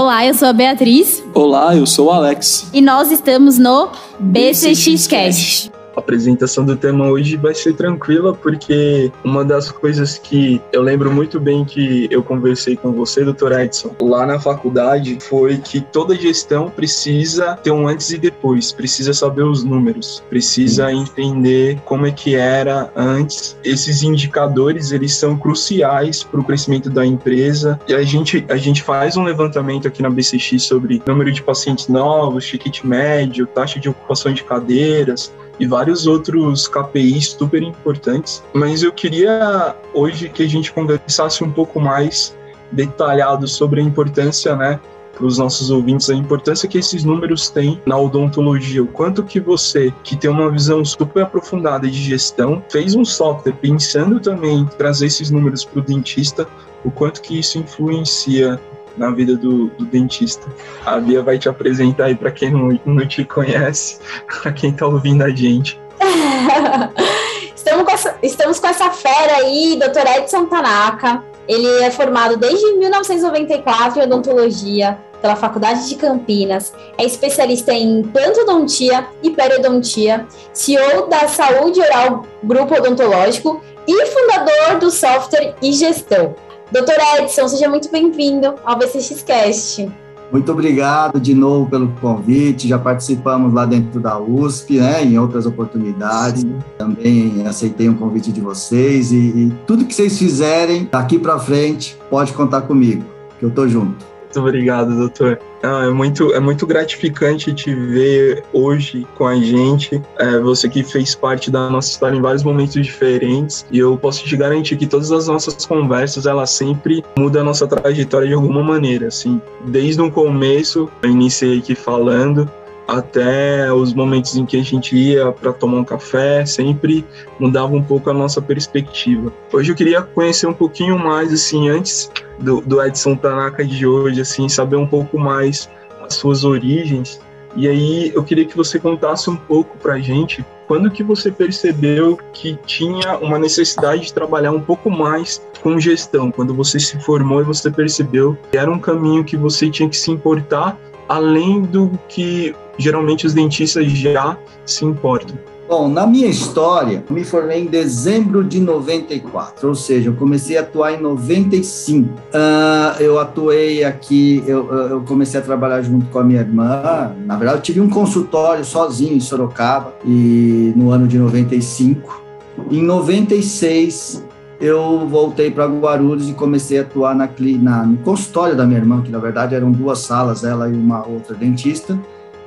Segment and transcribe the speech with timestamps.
[0.00, 1.22] Olá, eu sou a Beatriz.
[1.34, 2.70] Olá, eu sou o Alex.
[2.72, 5.70] E nós estamos no BCX Cast.
[6.10, 11.08] A apresentação do tema hoje vai ser tranquila, porque uma das coisas que eu lembro
[11.12, 16.16] muito bem que eu conversei com você, doutor Edson, lá na faculdade, foi que toda
[16.16, 22.10] gestão precisa ter um antes e depois, precisa saber os números, precisa entender como é
[22.10, 23.56] que era antes.
[23.62, 27.78] Esses indicadores, eles são cruciais para o crescimento da empresa.
[27.86, 31.86] E a gente, a gente faz um levantamento aqui na BCX sobre número de pacientes
[31.86, 38.42] novos, ticket médio, taxa de ocupação de cadeiras, e vários outros KPIs super importantes.
[38.52, 42.34] Mas eu queria hoje que a gente conversasse um pouco mais
[42.72, 44.80] detalhado sobre a importância, né,
[45.16, 48.82] para os nossos ouvintes, a importância que esses números têm na odontologia.
[48.82, 53.52] O quanto que você, que tem uma visão super aprofundada de gestão, fez um software
[53.52, 56.48] pensando também em trazer esses números para o dentista,
[56.84, 58.58] o quanto que isso influencia
[58.96, 60.46] na vida do, do, dentista.
[60.84, 63.98] A Bia vai te apresentar aí para quem não, não te conhece,
[64.42, 65.80] para quem está ouvindo a gente.
[67.54, 70.18] estamos, com essa, estamos com essa fera aí, Dr.
[70.18, 71.22] Edson Tanaka.
[71.48, 79.06] Ele é formado desde 1994 em odontologia pela Faculdade de Campinas, é especialista em plantodontia
[79.22, 86.34] e periodontia, CEO da Saúde Oral Grupo Odontológico e fundador do software e gestão.
[86.72, 89.90] Doutor Edson, seja muito bem-vindo ao VCXcast.
[90.30, 92.68] Muito obrigado de novo pelo convite.
[92.68, 96.46] Já participamos lá dentro da USP, né, em outras oportunidades.
[96.78, 101.98] Também aceitei um convite de vocês e, e tudo que vocês fizerem daqui para frente
[102.08, 103.04] pode contar comigo,
[103.40, 104.06] que eu estou junto.
[104.22, 105.40] Muito obrigado, doutor.
[105.62, 110.00] Ah, é, muito, é muito gratificante te ver hoje com a gente.
[110.18, 113.66] É, você que fez parte da nossa história em vários momentos diferentes.
[113.70, 117.66] E eu posso te garantir que todas as nossas conversas, elas sempre mudam a nossa
[117.66, 119.08] trajetória de alguma maneira.
[119.08, 122.50] Assim, desde o começo, eu iniciei aqui falando,
[122.90, 127.04] até os momentos em que a gente ia para tomar um café, sempre
[127.38, 129.32] mudava um pouco a nossa perspectiva.
[129.52, 132.10] Hoje eu queria conhecer um pouquinho mais, assim, antes
[132.40, 135.70] do, do Edson Tanaka de hoje, assim, saber um pouco mais
[136.02, 137.20] as suas origens.
[137.54, 141.32] E aí eu queria que você contasse um pouco para a gente quando que você
[141.32, 146.98] percebeu que tinha uma necessidade de trabalhar um pouco mais com gestão, quando você se
[147.00, 150.78] formou e você percebeu que era um caminho que você tinha que se importar
[151.08, 155.36] além do que geralmente os dentistas já se importam.
[155.70, 160.62] Bom, na minha história, me formei em dezembro de 94, ou seja, eu comecei a
[160.62, 162.08] atuar em 95.
[162.08, 167.14] Uh, ah, eu atuei aqui, eu, eu, comecei a trabalhar junto com a minha irmã.
[167.24, 172.20] Na verdade, eu tive um consultório sozinho em Sorocaba e no ano de 95.
[172.68, 174.24] Em 96,
[174.60, 177.28] eu voltei para Guarulhos e comecei a atuar na,
[177.62, 181.06] na, no consultório da minha irmã, que na verdade eram duas salas, ela e uma
[181.06, 181.96] outra dentista.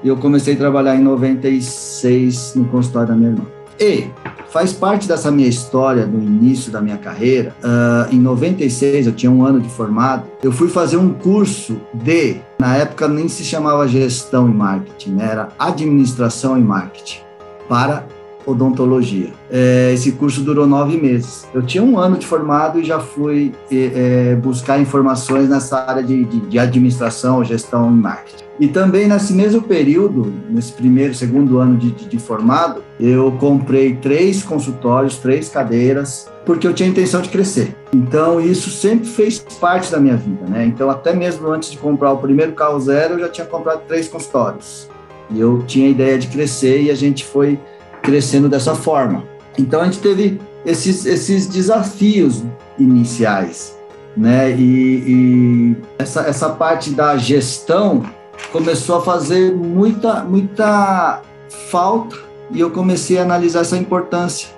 [0.03, 3.46] E eu comecei a trabalhar em 96 no consultório da minha irmã.
[3.80, 4.08] E
[4.50, 7.56] faz parte dessa minha história do início da minha carreira.
[7.64, 12.38] Uh, em 96, eu tinha um ano de formado, eu fui fazer um curso de,
[12.59, 15.30] na época nem se chamava gestão e marketing, né?
[15.31, 17.22] era administração e marketing
[17.68, 18.06] para
[18.45, 19.29] odontologia.
[19.49, 21.47] É, esse curso durou nove meses.
[21.53, 26.23] Eu tinha um ano de formado e já fui é, buscar informações nessa área de,
[26.25, 28.43] de, de, administração, gestão e marketing.
[28.59, 33.95] E também nesse mesmo período, nesse primeiro, segundo ano de, de, de formado, eu comprei
[33.95, 37.75] três consultórios, três cadeiras, porque eu tinha intenção de crescer.
[37.93, 40.65] Então isso sempre fez parte da minha vida, né?
[40.65, 44.07] Então até mesmo antes de comprar o primeiro carro zero, eu já tinha comprado três
[44.07, 44.89] consultórios.
[45.29, 47.59] E eu tinha a ideia de crescer e a gente foi
[48.03, 49.24] crescendo dessa forma.
[49.58, 52.44] Então a gente teve esses, esses desafios
[52.78, 53.75] iniciais,
[54.16, 54.52] né?
[54.52, 58.03] E, e essa, essa parte da gestão
[58.52, 61.22] começou a fazer muita, muita
[61.69, 62.18] falta
[62.52, 64.50] e eu comecei a analisar essa importância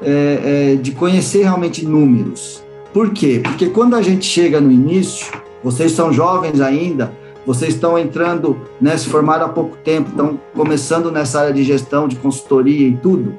[0.00, 2.62] é, é, de conhecer realmente números.
[2.92, 3.40] Por quê?
[3.42, 5.32] Porque quando a gente chega no início,
[5.62, 7.12] vocês são jovens ainda,
[7.46, 12.06] vocês estão entrando, né, se formaram há pouco tempo, estão começando nessa área de gestão,
[12.06, 13.34] de consultoria e tudo.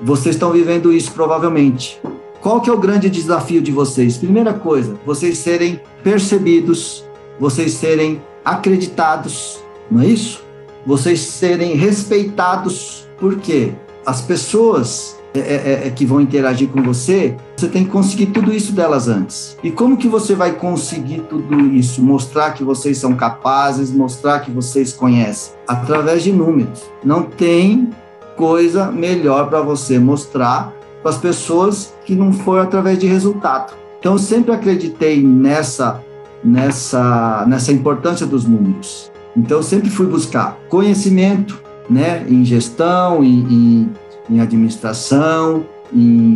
[0.00, 2.00] Vocês estão vivendo isso provavelmente.
[2.40, 4.16] Qual que é o grande desafio de vocês?
[4.16, 7.04] Primeira coisa, vocês serem percebidos,
[7.38, 9.58] vocês serem acreditados,
[9.90, 10.44] não é isso?
[10.86, 13.08] Vocês serem respeitados.
[13.18, 13.72] Por quê?
[14.06, 18.52] As pessoas é, é, é, que vão interagir com você, você tem que conseguir tudo
[18.52, 19.56] isso delas antes.
[19.62, 22.02] E como que você vai conseguir tudo isso?
[22.02, 26.82] Mostrar que vocês são capazes, mostrar que vocês conhecem através de números.
[27.04, 27.90] Não tem
[28.36, 33.74] coisa melhor para você mostrar para as pessoas que não for através de resultado.
[33.98, 36.02] Então, eu sempre acreditei nessa
[36.42, 39.10] nessa, nessa importância dos números.
[39.36, 43.90] Então, eu sempre fui buscar conhecimento né, em gestão, em, em,
[44.28, 46.34] em administração, em,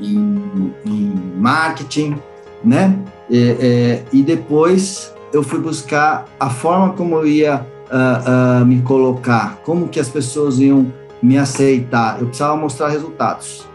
[0.00, 2.16] em, em, marketing,
[2.64, 2.98] né?
[3.30, 8.80] É, é, e depois eu fui buscar a forma como eu ia uh, uh, me
[8.82, 10.92] colocar, como que as pessoas iam
[11.22, 12.20] me aceitar.
[12.20, 13.66] Eu precisava mostrar resultados.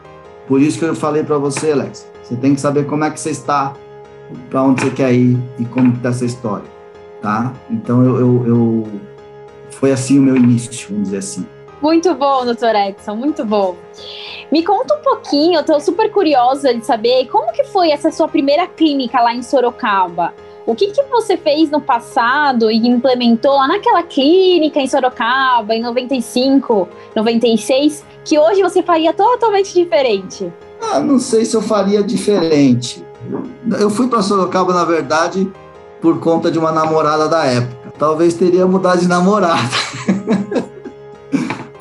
[0.48, 3.19] Por isso que eu falei para você, Alex, você tem que saber como é que
[3.19, 3.74] você está,
[4.50, 6.66] para onde você quer ir e como está essa história,
[7.22, 7.54] tá?
[7.69, 8.88] Então eu, eu, eu,
[9.69, 11.46] foi assim o meu início, vamos dizer assim.
[11.81, 13.75] Muito bom, doutor Edson, muito bom.
[14.51, 18.28] Me conta um pouquinho, eu tô super curiosa de saber como que foi essa sua
[18.28, 20.33] primeira clínica lá em Sorocaba.
[20.66, 25.81] O que, que você fez no passado e implementou lá naquela clínica em Sorocaba, em
[25.81, 30.54] 95, 96, que hoje você faria totalmente diferente?
[30.80, 33.04] Ah, não sei se eu faria diferente.
[33.80, 35.51] Eu fui para Sorocaba, na verdade,
[36.00, 37.94] por conta de uma namorada da época.
[37.98, 39.69] Talvez teria mudado de namorada.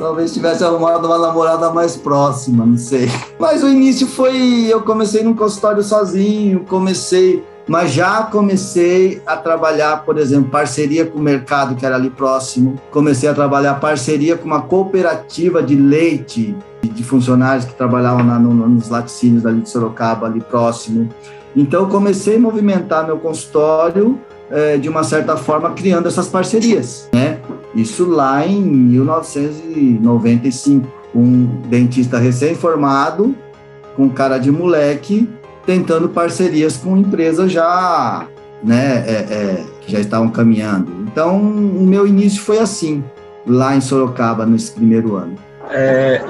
[0.00, 3.06] Talvez tivesse arrumado uma namorada mais próxima, não sei.
[3.38, 4.66] Mas o início foi.
[4.66, 11.18] Eu comecei num consultório sozinho, comecei mas já comecei a trabalhar, por exemplo, parceria com
[11.18, 12.80] o mercado que era ali próximo.
[12.90, 18.52] Comecei a trabalhar parceria com uma cooperativa de leite de funcionários que trabalhavam na, no,
[18.52, 21.10] nos laticínios ali de Sorocaba, ali próximo.
[21.54, 24.18] Então, comecei a movimentar meu consultório
[24.50, 27.38] é, de uma certa forma, criando essas parcerias, né?
[27.74, 33.34] Isso lá em 1995, um dentista recém-formado,
[33.96, 35.28] com cara de moleque,
[35.64, 38.26] tentando parcerias com empresas já,
[38.62, 40.90] né, é, é, que já estavam caminhando.
[41.06, 43.02] Então, o meu início foi assim,
[43.46, 45.36] lá em Sorocaba, nesse primeiro ano.
[45.70, 46.22] É,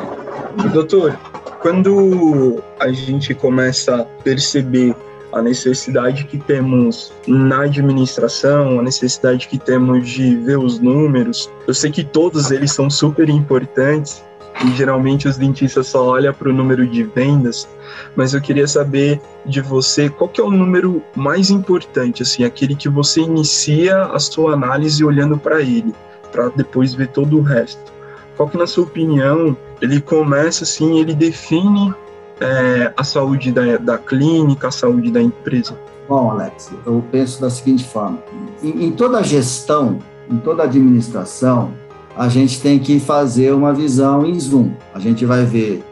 [0.72, 1.18] doutor,
[1.60, 4.94] quando a gente começa a perceber
[5.32, 11.50] a necessidade que temos na administração, a necessidade que temos de ver os números.
[11.66, 14.22] Eu sei que todos eles são super importantes,
[14.64, 17.68] e geralmente os dentistas só olham para o número de vendas,
[18.14, 22.74] mas eu queria saber de você qual que é o número mais importante, assim, aquele
[22.74, 25.94] que você inicia a sua análise olhando para ele,
[26.30, 27.90] para depois ver todo o resto.
[28.36, 31.94] Qual que, na sua opinião, ele começa assim, ele define
[32.40, 35.78] é, a saúde da, da clínica, a saúde da empresa?
[36.08, 38.18] Bom, Alex, eu penso da seguinte forma:
[38.62, 39.98] em, em toda gestão,
[40.30, 41.72] em toda administração,
[42.16, 44.72] a gente tem que fazer uma visão em zoom.
[44.94, 45.84] A gente vai ver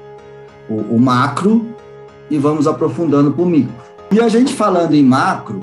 [0.68, 1.66] o, o macro
[2.30, 3.72] e vamos aprofundando para o micro.
[4.10, 5.60] E a gente falando em macro,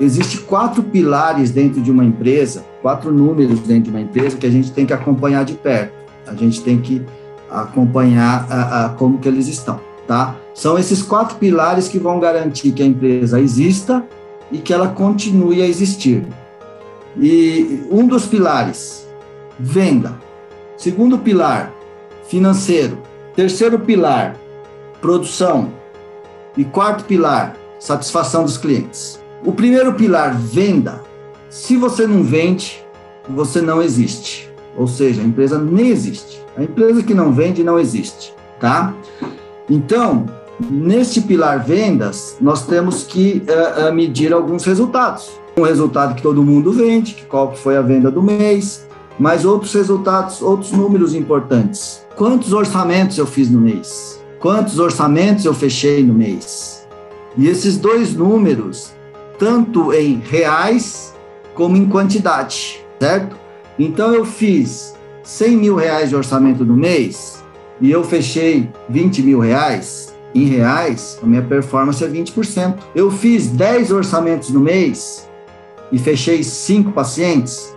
[0.00, 4.50] existe quatro pilares dentro de uma empresa, quatro números dentro de uma empresa que a
[4.50, 5.92] gente tem que acompanhar de perto.
[6.26, 7.04] A gente tem que
[7.50, 10.36] acompanhar a, a, como que eles estão, tá?
[10.54, 14.04] São esses quatro pilares que vão garantir que a empresa exista
[14.50, 16.26] e que ela continue a existir.
[17.16, 19.06] E um dos pilares
[19.58, 20.14] venda.
[20.76, 21.72] Segundo pilar,
[22.28, 22.98] financeiro.
[23.34, 24.36] Terceiro pilar,
[25.00, 25.72] produção.
[26.56, 29.20] E quarto pilar, satisfação dos clientes.
[29.44, 31.02] O primeiro pilar, venda.
[31.50, 32.84] Se você não vende,
[33.28, 34.50] você não existe.
[34.76, 36.42] Ou seja, a empresa nem existe.
[36.56, 38.94] A empresa que não vende não existe, tá?
[39.68, 40.26] Então,
[40.70, 45.30] neste pilar vendas, nós temos que uh, medir alguns resultados.
[45.56, 48.86] Um resultado que todo mundo vende, que qual foi a venda do mês,
[49.18, 52.04] mas outros resultados, outros números importantes.
[52.16, 54.20] Quantos orçamentos eu fiz no mês?
[54.40, 56.86] Quantos orçamentos eu fechei no mês?
[57.36, 58.92] E esses dois números,
[59.38, 61.14] tanto em reais
[61.54, 63.36] como em quantidade, certo?
[63.78, 67.43] Então eu fiz 100 mil reais de orçamento no mês
[67.80, 70.12] e eu fechei 20 mil reais.
[70.34, 72.74] Em reais, a minha performance é 20%.
[72.94, 75.28] Eu fiz 10 orçamentos no mês
[75.92, 77.74] e fechei 5 pacientes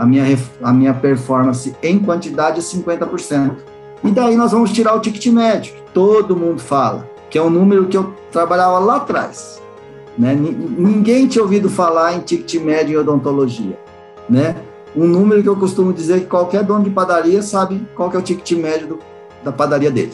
[0.00, 0.24] a minha,
[0.62, 3.56] a minha performance em quantidade é 50%.
[4.02, 7.50] E daí nós vamos tirar o ticket médio, que todo mundo fala, que é um
[7.50, 9.60] número que eu trabalhava lá atrás.
[10.16, 10.34] Né?
[10.34, 13.78] Ninguém tinha ouvido falar em ticket médio em odontologia.
[14.26, 14.56] Né?
[14.96, 18.20] Um número que eu costumo dizer que qualquer dono de padaria sabe qual que é
[18.20, 18.98] o ticket médio do,
[19.42, 20.12] da padaria dele.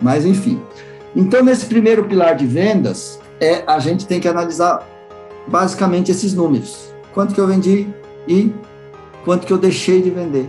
[0.00, 0.60] Mas enfim.
[1.14, 4.86] Então, nesse primeiro pilar de vendas, é a gente tem que analisar
[5.46, 6.92] basicamente esses números.
[7.12, 7.88] Quanto que eu vendi
[8.28, 8.52] e
[9.24, 10.48] quanto que eu deixei de vender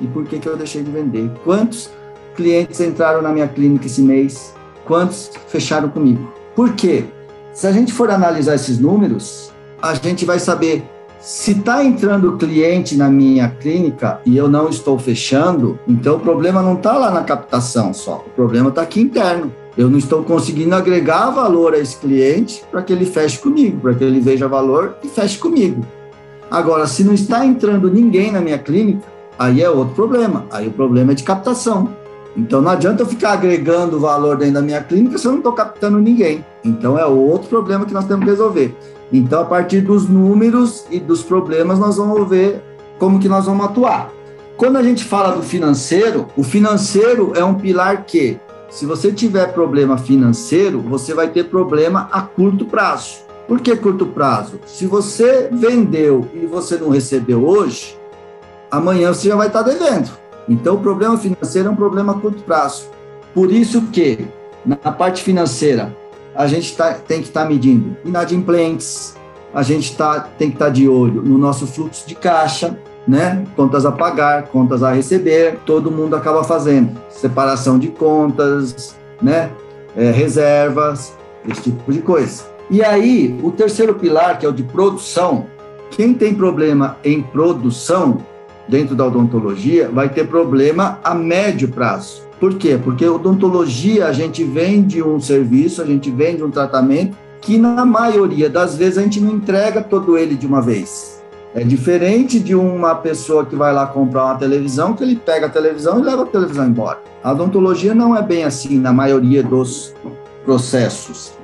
[0.00, 1.30] e por que que eu deixei de vender.
[1.44, 1.88] Quantos
[2.34, 4.52] clientes entraram na minha clínica esse mês?
[4.84, 6.32] Quantos fecharam comigo?
[6.56, 7.04] Por quê?
[7.52, 10.82] Se a gente for analisar esses números, a gente vai saber
[11.22, 16.60] se está entrando cliente na minha clínica e eu não estou fechando, então o problema
[16.60, 19.52] não está lá na captação só, o problema está aqui interno.
[19.78, 23.94] Eu não estou conseguindo agregar valor a esse cliente para que ele feche comigo, para
[23.94, 25.86] que ele veja valor e feche comigo.
[26.50, 29.06] Agora, se não está entrando ninguém na minha clínica,
[29.38, 30.44] aí é outro problema.
[30.50, 31.88] Aí o problema é de captação.
[32.36, 35.52] Então não adianta eu ficar agregando valor dentro da minha clínica se eu não estou
[35.52, 36.44] captando ninguém.
[36.62, 38.76] Então é outro problema que nós temos que resolver.
[39.12, 42.62] Então, a partir dos números e dos problemas, nós vamos ver
[42.98, 44.10] como que nós vamos atuar.
[44.56, 48.38] Quando a gente fala do financeiro, o financeiro é um pilar que,
[48.70, 53.18] se você tiver problema financeiro, você vai ter problema a curto prazo.
[53.46, 54.58] Por que curto prazo?
[54.64, 57.98] Se você vendeu e você não recebeu hoje,
[58.70, 60.10] amanhã você já vai estar devendo.
[60.48, 62.86] Então, o problema financeiro é um problema a curto prazo.
[63.34, 64.26] Por isso que,
[64.64, 65.94] na parte financeira,
[66.34, 69.16] a gente tá, tem que estar tá medindo inadimplentes,
[69.52, 73.44] a gente tá, tem que estar tá de olho no nosso fluxo de caixa, né?
[73.56, 76.98] Contas a pagar, contas a receber, todo mundo acaba fazendo.
[77.10, 79.50] Separação de contas, né?
[79.96, 81.12] É, reservas,
[81.48, 82.44] esse tipo de coisa.
[82.70, 85.46] E aí, o terceiro pilar, que é o de produção,
[85.90, 88.24] quem tem problema em produção
[88.66, 92.21] dentro da odontologia vai ter problema a médio prazo.
[92.42, 92.76] Por quê?
[92.76, 98.50] Porque odontologia a gente vende um serviço, a gente vende um tratamento que na maioria
[98.50, 101.22] das vezes a gente não entrega todo ele de uma vez.
[101.54, 105.48] É diferente de uma pessoa que vai lá comprar uma televisão, que ele pega a
[105.48, 106.98] televisão e leva a televisão embora.
[107.22, 109.94] A odontologia não é bem assim na maioria dos
[110.44, 111.34] processos.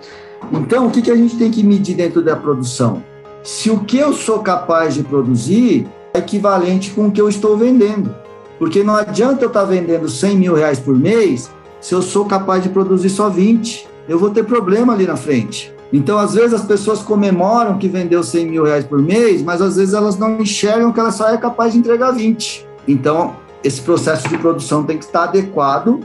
[0.50, 3.04] Então, o que, a gente tem que medir dentro da produção?
[3.44, 7.56] Se o que eu sou capaz de produzir é equivalente com o que eu estou
[7.56, 8.12] vendendo.
[8.58, 11.50] Porque não adianta eu estar vendendo 100 mil reais por mês
[11.80, 13.86] se eu sou capaz de produzir só 20.
[14.08, 15.72] Eu vou ter problema ali na frente.
[15.92, 19.76] Então, às vezes, as pessoas comemoram que vendeu 100 mil reais por mês, mas às
[19.76, 22.66] vezes elas não enxergam que ela só é capaz de entregar 20.
[22.86, 26.00] Então, esse processo de produção tem que estar adequado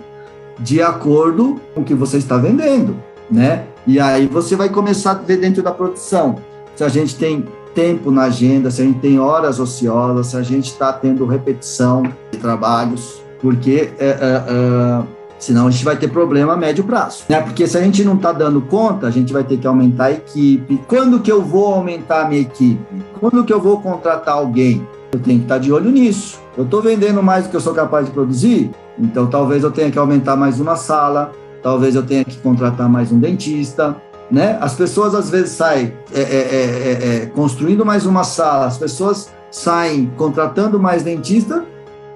[0.60, 2.96] de acordo com o que você está vendendo,
[3.30, 3.66] né?
[3.86, 6.38] E aí você vai começar a ver dentro da produção
[6.76, 10.42] se a gente tem tempo na agenda, se a gente tem horas ociosas, se a
[10.42, 15.04] gente está tendo repetição de trabalhos, porque é, é, é
[15.44, 17.42] Senão a gente vai ter problema a médio prazo, né?
[17.42, 20.12] Porque se a gente não está dando conta, a gente vai ter que aumentar a
[20.14, 20.80] equipe.
[20.88, 23.04] Quando que eu vou aumentar a minha equipe?
[23.20, 24.88] Quando que eu vou contratar alguém?
[25.12, 26.40] Eu tenho que estar tá de olho nisso.
[26.58, 29.92] Eu estou vendendo mais do que eu sou capaz de produzir, então talvez eu tenha
[29.92, 33.98] que aumentar mais uma sala, talvez eu tenha que contratar mais um dentista,
[34.30, 34.58] né?
[34.62, 39.30] As pessoas às vezes saem é, é, é, é construindo mais uma sala, as pessoas
[39.52, 41.64] saem contratando mais dentista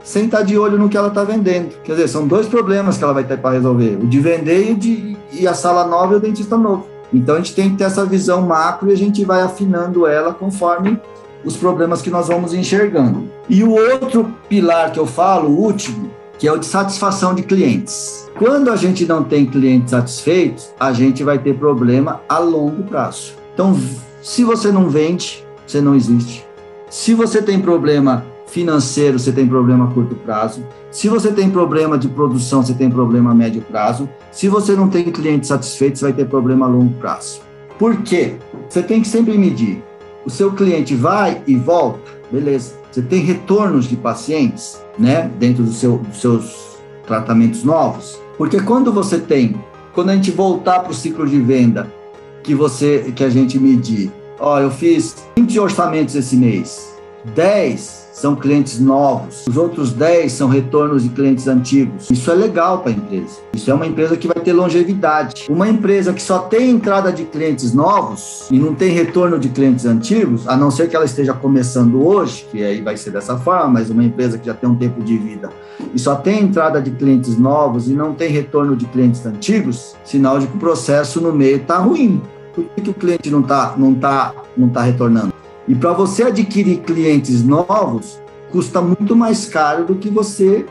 [0.03, 1.75] sem estar de olho no que ela está vendendo.
[1.83, 4.73] Quer dizer, são dois problemas que ela vai ter para resolver: o de vender e,
[4.73, 6.87] de, e a sala nova e o dentista novo.
[7.13, 10.33] Então a gente tem que ter essa visão macro e a gente vai afinando ela
[10.33, 10.99] conforme
[11.43, 13.29] os problemas que nós vamos enxergando.
[13.49, 17.43] E o outro pilar que eu falo, o último, que é o de satisfação de
[17.43, 18.29] clientes.
[18.37, 23.33] Quando a gente não tem clientes satisfeitos, a gente vai ter problema a longo prazo.
[23.53, 23.77] Então,
[24.21, 26.45] se você não vende, você não existe.
[26.89, 30.63] Se você tem problema financeiro, você tem problema a curto prazo.
[30.91, 34.07] Se você tem problema de produção, você tem problema a médio prazo.
[34.31, 37.41] Se você não tem clientes satisfeitos, vai ter problema a longo prazo.
[37.77, 38.35] Por quê?
[38.69, 39.83] Você tem que sempre medir.
[40.25, 42.73] O seu cliente vai e volta, beleza.
[42.97, 48.19] Você tem retornos de pacientes, né, dentro do seu, dos seus tratamentos novos.
[48.39, 49.55] Porque quando você tem,
[49.93, 51.93] quando a gente voltar para o ciclo de venda,
[52.41, 56.96] que você, que a gente medir, ó, eu fiz 20 orçamentos esse mês,
[57.35, 62.09] 10 são clientes novos, os outros 10 são retornos de clientes antigos.
[62.09, 63.37] Isso é legal para a empresa.
[63.53, 65.45] Isso é uma empresa que vai ter longevidade.
[65.47, 69.85] Uma empresa que só tem entrada de clientes novos e não tem retorno de clientes
[69.85, 73.67] antigos, a não ser que ela esteja começando hoje, que aí vai ser dessa forma,
[73.67, 75.51] mas uma empresa que já tem um tempo de vida
[75.93, 80.39] e só tem entrada de clientes novos e não tem retorno de clientes antigos, sinal
[80.39, 82.21] de que o processo no meio está ruim.
[82.53, 85.31] Por que, que o cliente não está não tá, não tá retornando?
[85.67, 88.19] E para você adquirir clientes novos,
[88.51, 90.65] custa muito mais caro do que você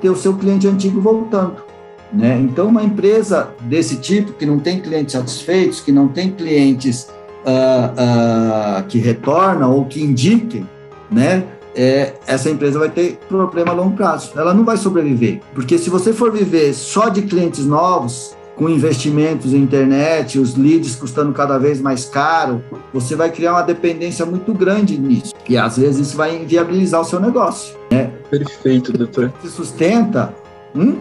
[0.00, 1.56] ter o seu cliente antigo voltando.
[2.12, 2.38] Né?
[2.40, 7.08] Então, uma empresa desse tipo, que não tem clientes satisfeitos, que não tem clientes
[7.44, 10.68] uh, uh, que retornam ou que indiquem,
[11.10, 11.44] né?
[11.74, 14.32] É, essa empresa vai ter problema a longo prazo.
[14.34, 15.40] Ela não vai sobreviver.
[15.54, 20.96] Porque se você for viver só de clientes novos, com investimentos em internet, os leads
[20.96, 22.62] custando cada vez mais caro,
[22.92, 25.32] você vai criar uma dependência muito grande nisso.
[25.48, 27.76] E às vezes isso vai inviabilizar o seu negócio.
[27.88, 28.10] Né?
[28.28, 29.32] Perfeito, doutor.
[29.40, 30.34] Se sustenta.
[30.74, 30.96] Hum?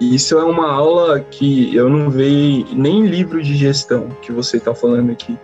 [0.00, 4.72] Isso é uma aula que eu não vejo nem livro de gestão que você está
[4.72, 5.36] falando aqui.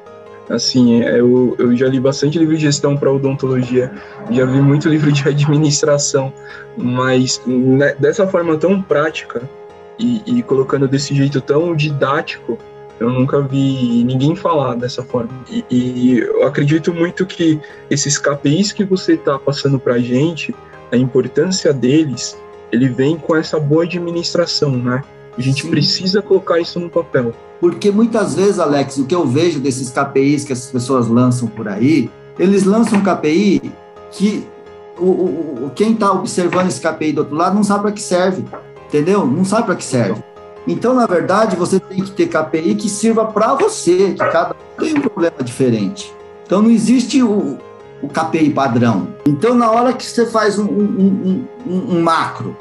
[0.48, 3.90] Assim, eu, eu já li bastante livro de gestão para odontologia,
[4.30, 6.32] já vi muito livro de administração,
[6.76, 9.42] mas né, dessa forma tão prática,
[9.98, 12.58] e, e colocando desse jeito tão didático,
[12.98, 15.30] eu nunca vi ninguém falar dessa forma.
[15.50, 17.60] E, e eu acredito muito que
[17.90, 20.54] esses KPIs que você está passando para a gente,
[20.90, 22.36] a importância deles,
[22.72, 25.02] ele vem com essa boa administração, né?
[25.36, 25.70] A gente Sim.
[25.70, 27.34] precisa colocar isso no papel.
[27.60, 31.68] Porque muitas vezes, Alex, o que eu vejo desses KPIs que as pessoas lançam por
[31.68, 33.72] aí, eles lançam um KPI
[34.10, 34.46] que
[34.98, 38.44] o, o, quem está observando esse KPI do outro lado não sabe para que serve,
[38.88, 39.26] entendeu?
[39.26, 40.22] Não sabe para que serve.
[40.66, 44.82] Então, na verdade, você tem que ter KPI que sirva para você, que cada um
[44.82, 46.12] tem um problema diferente.
[46.44, 47.56] Então, não existe o,
[48.02, 49.08] o KPI padrão.
[49.26, 52.56] Então, na hora que você faz um, um, um, um macro,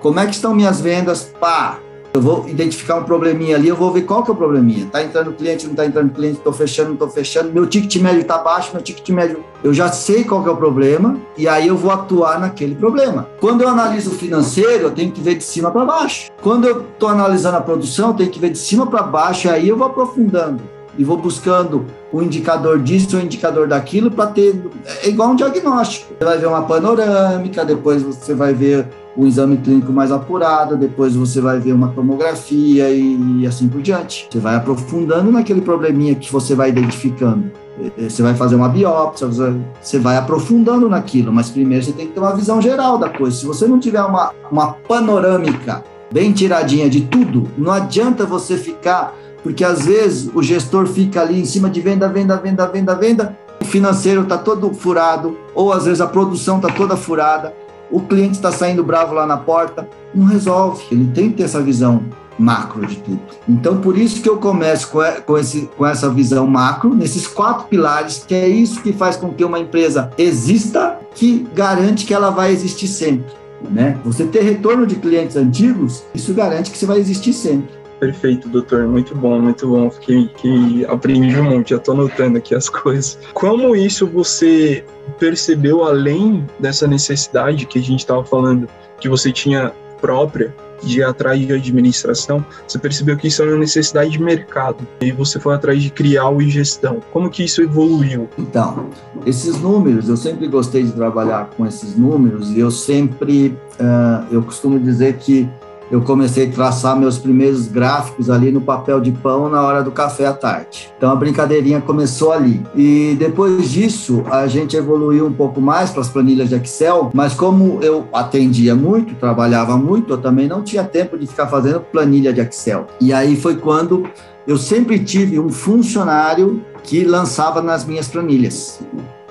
[0.00, 1.24] como é que estão minhas vendas?
[1.40, 1.78] Pá,
[2.18, 4.86] eu vou identificar um probleminha ali, eu vou ver qual que é o probleminha.
[4.86, 7.52] Tá entrando cliente, não tá entrando cliente, tô fechando, não tô fechando.
[7.52, 9.44] Meu ticket médio tá baixo, meu ticket médio.
[9.62, 13.28] Eu já sei qual que é o problema e aí eu vou atuar naquele problema.
[13.40, 16.28] Quando eu analiso o financeiro, eu tenho que ver de cima para baixo.
[16.42, 19.50] Quando eu tô analisando a produção, eu tenho que ver de cima para baixo e
[19.50, 20.60] aí eu vou aprofundando
[20.98, 24.60] e vou buscando o indicador disso, o indicador daquilo, para ter.
[25.04, 26.12] É igual um diagnóstico.
[26.18, 31.16] Você vai ver uma panorâmica, depois você vai ver o exame clínico mais apurado, depois
[31.16, 34.28] você vai ver uma tomografia e, assim por diante.
[34.30, 37.50] Você vai aprofundando naquele probleminha que você vai identificando.
[37.98, 42.20] Você vai fazer uma biópsia, você vai aprofundando naquilo, mas primeiro você tem que ter
[42.20, 43.36] uma visão geral da coisa.
[43.36, 45.82] Se você não tiver uma, uma panorâmica
[46.12, 51.40] bem tiradinha de tudo, não adianta você ficar porque às vezes o gestor fica ali
[51.40, 55.84] em cima de venda, venda, venda, venda, venda, o financeiro está todo furado, ou às
[55.84, 57.54] vezes a produção está toda furada,
[57.90, 60.84] o cliente está saindo bravo lá na porta, não resolve.
[60.90, 62.02] Ele tem que ter essa visão
[62.38, 63.20] macro de tudo.
[63.48, 64.90] Então, por isso que eu começo
[65.26, 69.32] com, esse, com essa visão macro, nesses quatro pilares, que é isso que faz com
[69.32, 73.36] que uma empresa exista, que garante que ela vai existir sempre.
[73.68, 73.98] Né?
[74.04, 77.68] Você ter retorno de clientes antigos, isso garante que você vai existir sempre.
[77.98, 78.86] Perfeito, doutor.
[78.86, 79.90] Muito bom, muito bom.
[79.90, 83.18] Fiquei que aprendi um monte, já tô anotando aqui as coisas.
[83.34, 84.84] Como isso você
[85.18, 88.68] percebeu além dessa necessidade que a gente estava falando,
[89.00, 94.10] que você tinha própria de atrás de administração, você percebeu que isso era uma necessidade
[94.10, 97.00] de mercado e você foi atrás de criar e gestão.
[97.12, 98.28] Como que isso evoluiu?
[98.38, 98.88] Então,
[99.26, 104.42] esses números, eu sempre gostei de trabalhar com esses números e eu sempre, uh, eu
[104.42, 105.48] costumo dizer que
[105.90, 109.90] eu comecei a traçar meus primeiros gráficos ali no papel de pão na hora do
[109.90, 110.92] café à tarde.
[110.96, 112.62] Então a brincadeirinha começou ali.
[112.74, 117.34] E depois disso, a gente evoluiu um pouco mais para as planilhas de Excel, mas
[117.34, 122.32] como eu atendia muito, trabalhava muito, eu também não tinha tempo de ficar fazendo planilha
[122.32, 122.86] de Excel.
[123.00, 124.04] E aí foi quando
[124.46, 128.80] eu sempre tive um funcionário que lançava nas minhas planilhas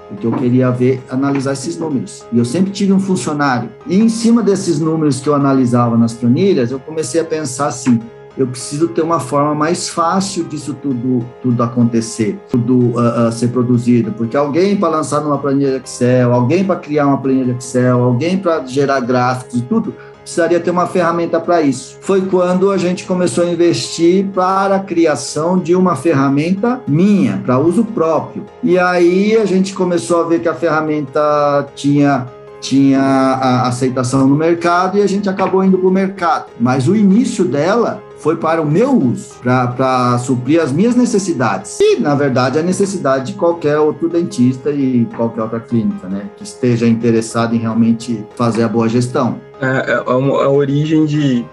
[0.10, 2.26] porque eu queria ver, analisar esses números.
[2.32, 3.70] E eu sempre tive um funcionário.
[3.86, 8.00] E em cima desses números que eu analisava nas planilhas, eu comecei a pensar assim:
[8.38, 13.48] eu preciso ter uma forma mais fácil disso tudo, tudo acontecer, tudo uh, uh, ser
[13.48, 18.38] produzido, porque alguém para lançar numa planilha Excel, alguém para criar uma planilha Excel, alguém
[18.38, 19.94] para gerar gráficos e tudo,
[20.28, 21.98] precisaria ter uma ferramenta para isso.
[22.02, 27.58] Foi quando a gente começou a investir para a criação de uma ferramenta minha, para
[27.58, 28.46] uso próprio.
[28.62, 32.28] E aí a gente começou a ver que a ferramenta tinha
[32.60, 36.48] tinha aceitação no mercado e a gente acabou indo para o mercado.
[36.60, 41.80] Mas o início dela foi para o meu uso, para suprir as minhas necessidades.
[41.80, 46.30] E, na verdade, a necessidade de qualquer outro dentista e qualquer outra clínica, né?
[46.36, 49.40] Que esteja interessado em realmente fazer a boa gestão.
[49.62, 51.46] É, é a, a origem de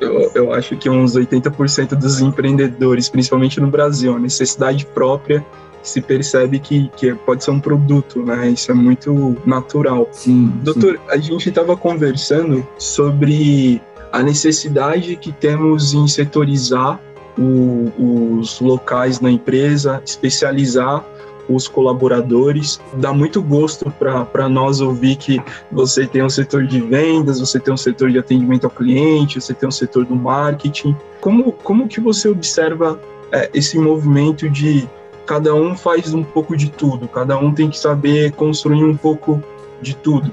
[0.00, 5.44] eu, eu, acho que uns 80% dos empreendedores, principalmente no Brasil, a necessidade própria
[5.82, 8.48] se percebe que, que pode ser um produto, né?
[8.50, 10.08] Isso é muito natural.
[10.12, 10.52] Sim.
[10.62, 11.00] Doutor, sim.
[11.08, 13.80] a gente estava conversando sobre
[14.12, 17.00] a necessidade que temos em setorizar
[17.38, 21.04] o, os locais na empresa, especializar
[21.48, 22.80] os colaboradores.
[22.94, 25.40] Dá muito gosto para nós ouvir que
[25.70, 29.54] você tem um setor de vendas, você tem um setor de atendimento ao cliente, você
[29.54, 30.96] tem um setor do marketing.
[31.20, 33.00] Como, como que você observa
[33.32, 34.88] é, esse movimento de
[35.26, 39.42] cada um faz um pouco de tudo, cada um tem que saber construir um pouco
[39.80, 40.32] de tudo.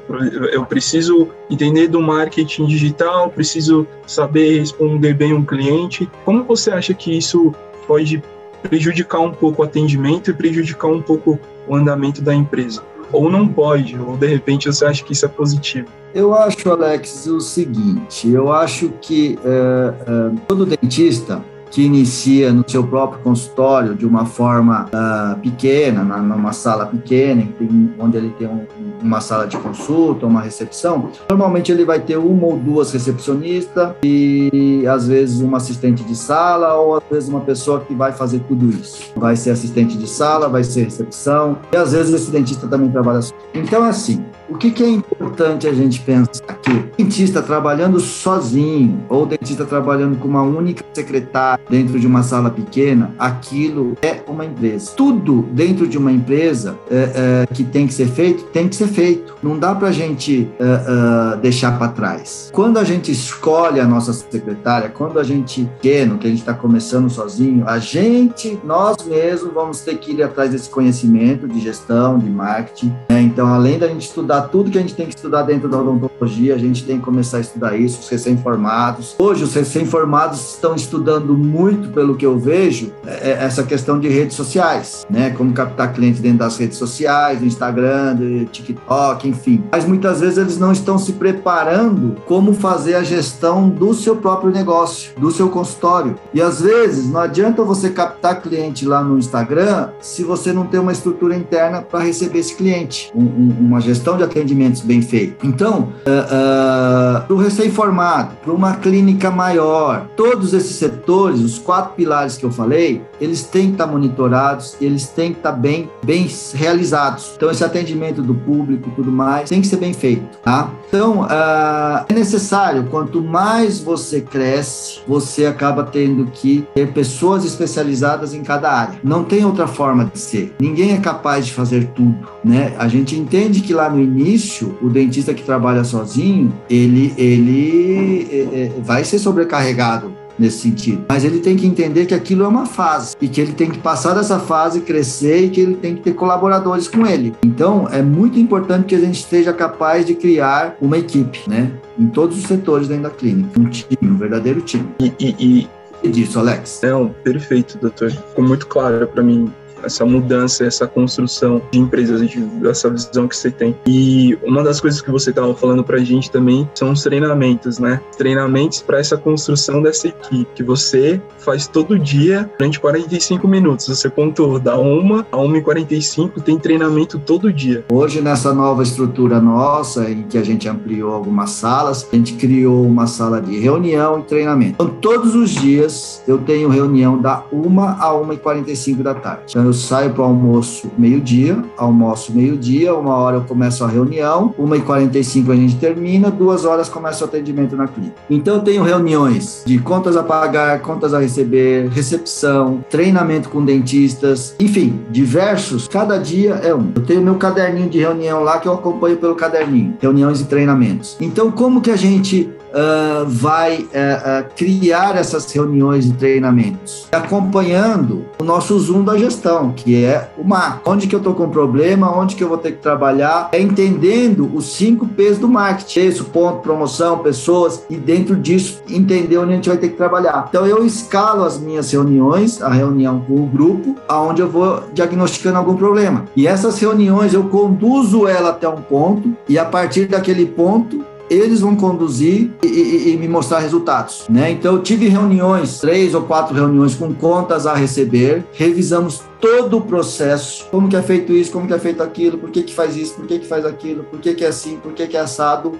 [0.52, 6.10] Eu preciso entender do marketing digital, preciso saber responder bem um cliente.
[6.26, 7.54] Como você acha que isso
[7.88, 8.24] pode
[8.62, 12.84] prejudicar um pouco o atendimento e prejudicar um pouco o andamento da empresa?
[13.12, 15.88] Ou não pode, ou de repente você acha que isso é positivo?
[16.16, 22.64] Eu acho, Alex, o seguinte: eu acho que é, é, todo dentista que inicia no
[22.70, 28.30] seu próprio consultório de uma forma uh, pequena, na, numa sala pequena, tem, onde ele
[28.38, 28.68] tem um,
[29.04, 34.86] uma sala de consulta, uma recepção, normalmente ele vai ter uma ou duas recepcionistas e
[34.88, 38.70] às vezes uma assistente de sala ou às vezes uma pessoa que vai fazer tudo
[38.70, 39.12] isso.
[39.16, 43.20] Vai ser assistente de sala, vai ser recepção e às vezes esse dentista também trabalha.
[43.54, 46.86] Então, assim, o que, que, é importante a gente pensar aqui?
[46.96, 53.14] Dentista trabalhando sozinho ou dentista trabalhando com uma única secretária dentro de uma sala pequena,
[53.18, 54.92] aquilo é uma empresa.
[54.96, 58.88] Tudo dentro de uma empresa é, é, que tem que ser feito, tem que ser
[58.88, 59.36] feito.
[59.42, 62.52] Não dá para a gente é, é, deixar para trás.
[62.54, 66.54] Quando a gente escolhe a nossa secretária, quando a gente pequeno, que a gente está
[66.54, 72.20] começando sozinho, a gente, nós mesmos, vamos ter que ir atrás desse conhecimento de gestão,
[72.20, 72.94] de marketing.
[73.10, 73.22] Né?
[73.22, 76.56] Então, além da gente estudar tudo que a gente tem que estudar dentro da odontologia,
[76.56, 79.16] a gente tem que começar a estudar isso, os recém-formados.
[79.18, 84.08] Hoje, os recém-formados estão estudando muito, pelo que eu vejo, é, é essa questão de
[84.08, 85.30] redes sociais, né?
[85.32, 89.64] Como captar clientes dentro das redes sociais, do Instagram, do TikTok, enfim.
[89.72, 94.52] Mas muitas vezes eles não estão se preparando como fazer a gestão do seu próprio
[94.52, 96.16] negócio, do seu consultório.
[96.34, 100.80] E às vezes não adianta você captar cliente lá no Instagram se você não tem
[100.80, 105.46] uma estrutura interna para receber esse cliente, um, um, uma gestão de atendimentos bem feito.
[105.46, 111.94] Então, uh, uh, para o recém-formado, para uma clínica maior, todos esses setores, os quatro
[111.96, 116.30] pilares que eu falei, eles têm que estar monitorados, eles têm que estar bem, bem
[116.54, 117.34] realizados.
[117.36, 120.70] Então, esse atendimento do público e tudo mais tem que ser bem feito, tá?
[120.88, 128.34] Então, uh, é necessário, quanto mais você cresce, você acaba tendo que ter pessoas especializadas
[128.34, 129.00] em cada área.
[129.04, 130.56] Não tem outra forma de ser.
[130.60, 132.74] Ninguém é capaz de fazer tudo, né?
[132.78, 138.62] A gente entende que lá no início, o dentista que trabalha sozinho, ele, ele é,
[138.64, 141.06] é, vai ser sobrecarregado nesse sentido.
[141.08, 143.80] Mas ele tem que entender que aquilo é uma fase e que ele tem que
[143.80, 147.34] passar dessa fase, crescer e que ele tem que ter colaboradores com ele.
[147.44, 151.72] Então, é muito importante que a gente esteja capaz de criar uma equipe, né?
[151.98, 153.60] Em todos os setores dentro da clínica.
[153.60, 154.88] Um time, um verdadeiro time.
[155.00, 155.70] E, e,
[156.04, 156.10] e...
[156.10, 156.80] disso, Alex?
[156.84, 158.12] Não, perfeito, doutor.
[158.12, 159.52] Ficou muito claro para mim
[159.84, 162.22] essa mudança, essa construção de empresas,
[162.66, 163.76] essa visão que você tem.
[163.86, 167.80] E uma das coisas que você estava falando para a gente também são os treinamentos,
[167.80, 168.02] né?
[168.18, 173.88] Treinamentos para essa construção dessa equipe, que você faz todo dia durante 45 minutos.
[173.88, 177.84] Você contou, da 1 a 1 e 45 tem treinamento todo dia.
[177.92, 182.86] Hoje, nessa nova estrutura nossa, em que a gente ampliou algumas salas, a gente criou
[182.86, 184.74] uma sala de reunião e treinamento.
[184.74, 189.44] Então, todos os dias eu tenho reunião da 1 a 1 e 45 da tarde.
[189.50, 194.54] Então, eu eu saio para almoço meio-dia, almoço meio-dia, uma hora eu começo a reunião,
[194.56, 198.16] uma e 45 a gente termina, duas horas começa o atendimento na clínica.
[198.30, 204.56] Então eu tenho reuniões de contas a pagar, contas a receber, recepção, treinamento com dentistas,
[204.60, 206.92] enfim, diversos, cada dia é um.
[206.96, 211.18] Eu tenho meu caderninho de reunião lá que eu acompanho pelo caderninho, reuniões e treinamentos.
[211.20, 218.26] Então como que a gente uh, vai uh, uh, criar essas reuniões e treinamentos, acompanhando
[218.40, 220.82] o nosso Zoom da gestão, que é o MAR.
[220.86, 224.50] Onde que eu estou com problema, onde que eu vou ter que trabalhar, é entendendo
[224.54, 229.56] os cinco P's do marketing, preço, ponto, promoção, pessoas, e dentro disso entender onde a
[229.56, 230.48] gente vai ter que trabalhar.
[230.50, 235.58] Então eu escalo as minhas reuniões, a reunião com o grupo, aonde eu vou diagnosticando
[235.58, 236.26] algum problema.
[236.36, 241.04] E essas reuniões eu conduzo ela até um ponto, e a partir daquele ponto
[241.34, 244.52] eles vão conduzir e, e, e, me mostrar resultados, né?
[244.52, 249.82] Então eu tive reuniões, três ou quatro reuniões com contas a receber, revisamos todo o
[249.82, 252.96] processo, como que é feito isso, como que é feito aquilo, por que que faz
[252.96, 255.20] isso, por que que faz aquilo, por que que é assim, por que que é
[255.20, 255.74] assado,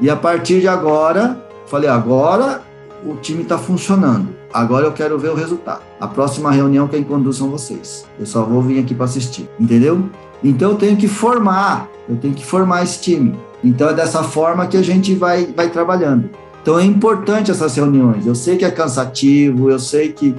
[0.00, 2.62] e a partir de agora, falei, agora
[3.04, 5.82] o time está funcionando, agora eu quero ver o resultado.
[5.98, 10.04] A próxima reunião quem conduz são vocês, eu só vou vir aqui para assistir, entendeu?
[10.42, 13.38] Então eu tenho que formar, eu tenho que formar esse time.
[13.62, 16.30] Então é dessa forma que a gente vai, vai trabalhando.
[16.62, 18.26] Então é importante essas reuniões.
[18.26, 20.34] Eu sei que é cansativo, eu sei que,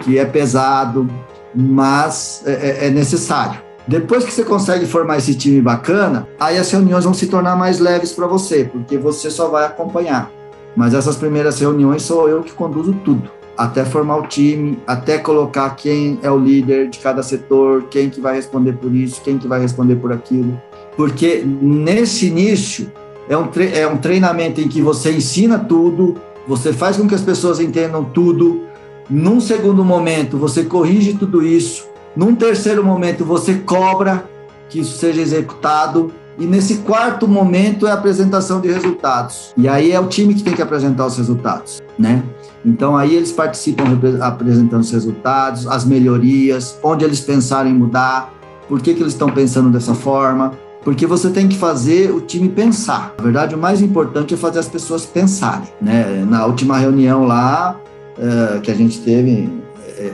[0.00, 1.08] que é pesado,
[1.54, 3.60] mas é, é, é necessário.
[3.86, 7.80] Depois que você consegue formar esse time bacana, aí as reuniões vão se tornar mais
[7.80, 10.30] leves para você, porque você só vai acompanhar.
[10.76, 15.70] Mas essas primeiras reuniões sou eu que conduzo tudo, até formar o time, até colocar
[15.70, 19.48] quem é o líder de cada setor, quem que vai responder por isso, quem que
[19.48, 20.58] vai responder por aquilo
[20.96, 22.90] porque nesse início
[23.28, 27.22] é um, é um treinamento em que você ensina tudo, você faz com que as
[27.22, 28.62] pessoas entendam tudo.
[29.08, 31.86] Num segundo momento, você corrige tudo isso.
[32.16, 34.24] Num terceiro momento, você cobra
[34.68, 36.12] que isso seja executado.
[36.38, 39.52] E nesse quarto momento é a apresentação de resultados.
[39.56, 42.22] E aí é o time que tem que apresentar os resultados, né?
[42.64, 43.84] Então aí eles participam
[44.20, 48.32] apresentando os resultados, as melhorias, onde eles pensarem em mudar,
[48.68, 50.52] por que, que eles estão pensando dessa forma,
[50.84, 53.14] porque você tem que fazer o time pensar.
[53.16, 55.68] Na verdade, o mais importante é fazer as pessoas pensarem.
[55.80, 56.24] Né?
[56.28, 57.80] Na última reunião lá
[58.18, 59.48] é, que a gente teve,
[59.96, 60.12] é,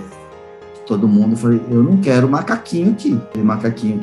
[0.86, 3.96] todo mundo falou: eu não quero macaquinho aqui, aquele macaquinho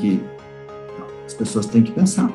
[0.97, 2.32] não, as pessoas têm que pensar.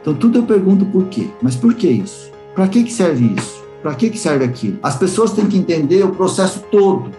[0.00, 1.28] Então tudo eu pergunto por quê.
[1.42, 2.30] Mas por que isso?
[2.54, 3.62] Para que, que serve isso?
[3.82, 4.78] Para que, que serve aquilo?
[4.82, 7.10] As pessoas têm que entender o processo todo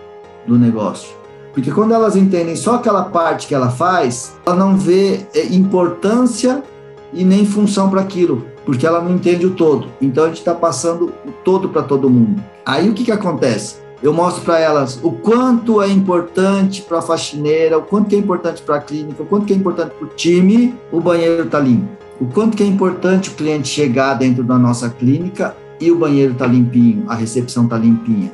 [0.48, 1.17] do negócio.
[1.58, 6.64] Porque quando elas entendem só aquela parte que ela faz, ela não vê é, importância
[7.12, 9.88] e nem função para aquilo, porque ela não entende o todo.
[10.00, 12.44] Então a gente está passando o todo para todo mundo.
[12.64, 13.78] Aí o que, que acontece?
[14.04, 18.62] Eu mostro para elas o quanto é importante para a faxineira, o quanto é importante
[18.62, 21.88] para a clínica, o quanto é importante para o time, o banheiro está limpo.
[22.22, 26.46] O quanto é importante o cliente chegar dentro da nossa clínica e o banheiro está
[26.46, 28.32] limpinho, a recepção está limpinha.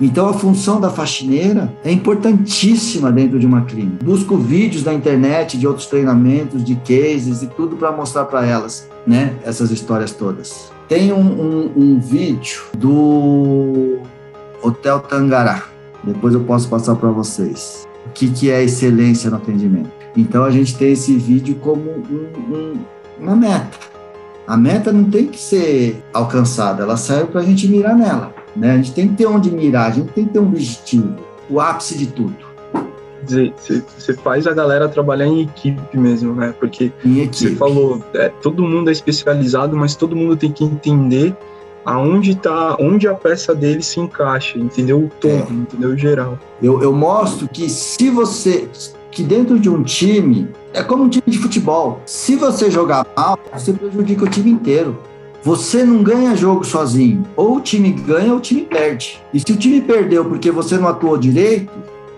[0.00, 4.04] Então, a função da faxineira é importantíssima dentro de uma clínica.
[4.04, 8.88] Busco vídeos na internet de outros treinamentos, de cases e tudo para mostrar para elas,
[9.06, 10.72] né, essas histórias todas.
[10.88, 13.98] Tem um, um, um vídeo do
[14.62, 15.62] Hotel Tangará.
[16.02, 17.86] Depois eu posso passar para vocês.
[18.06, 19.90] O que, que é excelência no atendimento.
[20.16, 22.74] Então, a gente tem esse vídeo como um,
[23.18, 23.78] uma meta.
[24.46, 28.43] A meta não tem que ser alcançada, ela serve para a gente mirar nela.
[28.56, 28.72] Né?
[28.72, 31.16] A gente tem que ter onde mirar, a gente tem que ter um objetivo,
[31.50, 32.36] o ápice de tudo.
[33.26, 36.54] Você faz a galera trabalhar em equipe mesmo, né?
[36.60, 36.92] Porque
[37.32, 41.34] você falou, é, todo mundo é especializado, mas todo mundo tem que entender
[41.84, 44.98] aonde tá, onde a peça dele se encaixa, entendeu?
[44.98, 45.52] O todo, é.
[45.52, 45.90] entendeu?
[45.90, 46.38] O geral.
[46.62, 48.68] Eu, eu mostro que se você,
[49.10, 52.00] que dentro de um time, é como um time de futebol.
[52.06, 54.98] Se você jogar mal, você prejudica o time inteiro.
[55.44, 57.22] Você não ganha jogo sozinho.
[57.36, 59.20] Ou o time ganha ou o time perde.
[59.32, 61.70] E se o time perdeu porque você não atuou direito,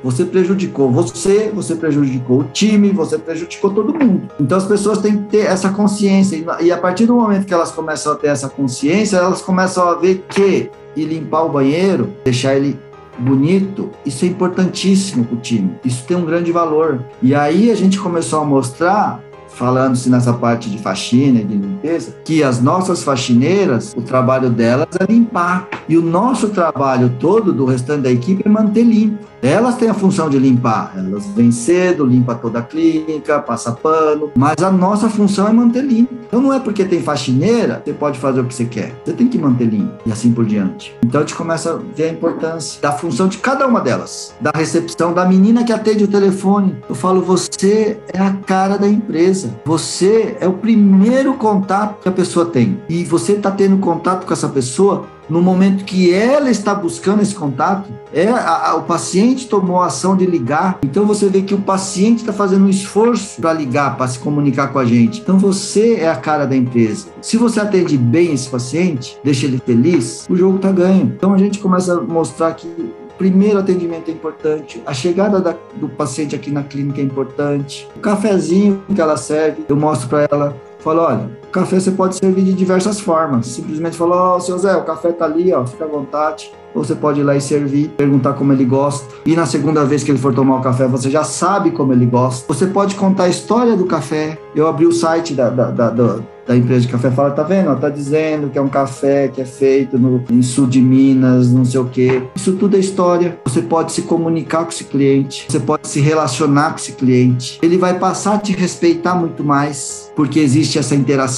[0.05, 4.29] você prejudicou você, você prejudicou o time, você prejudicou todo mundo.
[4.39, 6.41] Então as pessoas têm que ter essa consciência.
[6.61, 9.97] E a partir do momento que elas começam a ter essa consciência, elas começam a
[9.97, 12.79] ver que e limpar o banheiro, deixar ele
[13.19, 15.73] bonito, isso é importantíssimo para o time.
[15.85, 17.03] Isso tem um grande valor.
[17.21, 19.21] E aí a gente começou a mostrar
[19.57, 24.89] falando-se nessa parte de faxina e de limpeza, que as nossas faxineiras, o trabalho delas
[25.01, 25.69] é limpar.
[25.89, 29.25] E o nosso trabalho todo do restante da equipe é manter limpo.
[29.43, 30.93] Elas têm a função de limpar.
[30.97, 35.85] Elas vêm cedo, limpa toda a clínica, passa pano, mas a nossa função é manter
[35.85, 36.15] limpo.
[36.27, 38.95] Então não é porque tem faxineira, você pode fazer o que você quer.
[39.05, 40.95] Você tem que manter limpo e assim por diante.
[41.05, 44.51] Então a gente começa a ver a importância da função de cada uma delas, da
[44.55, 46.77] recepção da menina que atende o telefone.
[46.89, 49.46] Eu falo, você é a cara da empresa.
[49.65, 52.81] Você é o primeiro contato que a pessoa tem.
[52.89, 57.35] E você está tendo contato com essa pessoa no momento que ela está buscando esse
[57.35, 60.79] contato, é a, a, o paciente tomou a ação de ligar.
[60.83, 64.69] Então você vê que o paciente está fazendo um esforço para ligar, para se comunicar
[64.69, 65.21] com a gente.
[65.21, 67.09] Então você é a cara da empresa.
[67.21, 71.13] Se você atende bem esse paciente, deixa ele feliz, o jogo está ganho.
[71.17, 72.69] Então a gente começa a mostrar que
[73.17, 78.01] primeiro atendimento é importante, a chegada da, do paciente aqui na clínica é importante, o
[78.01, 82.43] cafezinho que ela serve, eu mostro para ela Falou, olha, o café você pode servir
[82.43, 83.47] de diversas formas.
[83.47, 86.53] Simplesmente falou, ó, oh, seu Zé, o café tá ali, ó, fica à vontade.
[86.75, 89.07] Ou você pode ir lá e servir, perguntar como ele gosta.
[89.25, 92.05] E na segunda vez que ele for tomar o café, você já sabe como ele
[92.05, 92.45] gosta.
[92.53, 94.39] Você pode contar a história do café.
[94.55, 97.75] Eu abri o site da, da, da, da da empresa de café fala, tá vendo?
[97.77, 101.65] Tá dizendo que é um café que é feito no em sul de Minas, não
[101.65, 102.23] sei o quê.
[102.35, 103.39] Isso tudo é história.
[103.45, 107.59] Você pode se comunicar com esse cliente, você pode se relacionar com esse cliente.
[107.61, 111.36] Ele vai passar a te respeitar muito mais, porque existe essa interação.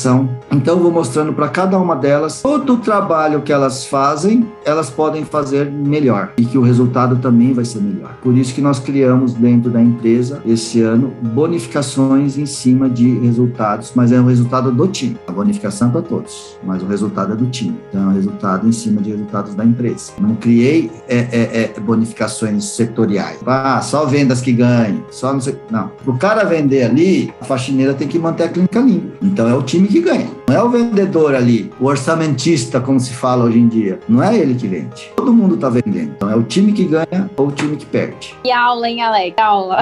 [0.51, 5.25] Então vou mostrando para cada uma delas todo o trabalho que elas fazem, elas podem
[5.25, 8.15] fazer melhor e que o resultado também vai ser melhor.
[8.23, 13.93] Por isso que nós criamos dentro da empresa esse ano bonificações em cima de resultados,
[13.95, 15.17] mas é o resultado do time.
[15.27, 17.79] A bonificação é para todos, mas o resultado é do time.
[17.89, 20.13] Então, é o resultado em cima de resultados da empresa.
[20.19, 23.39] Não criei é, é, é, bonificações setoriais.
[23.47, 25.57] Ah, só vendas que ganhem, só não sei.
[25.71, 25.89] Não.
[25.89, 29.17] Para o cara vender ali, a faxineira tem que manter a clínica limpa.
[29.23, 30.29] Então, é o time que ganha.
[30.49, 34.01] Não é o vendedor ali, o orçamentista, como se fala hoje em dia.
[34.09, 35.13] Não é ele que vende.
[35.15, 36.13] Todo mundo está vendendo.
[36.17, 38.35] Então, é o time que ganha ou o time que perde.
[38.45, 39.37] E aula, hein, Alex?
[39.39, 39.79] Aula.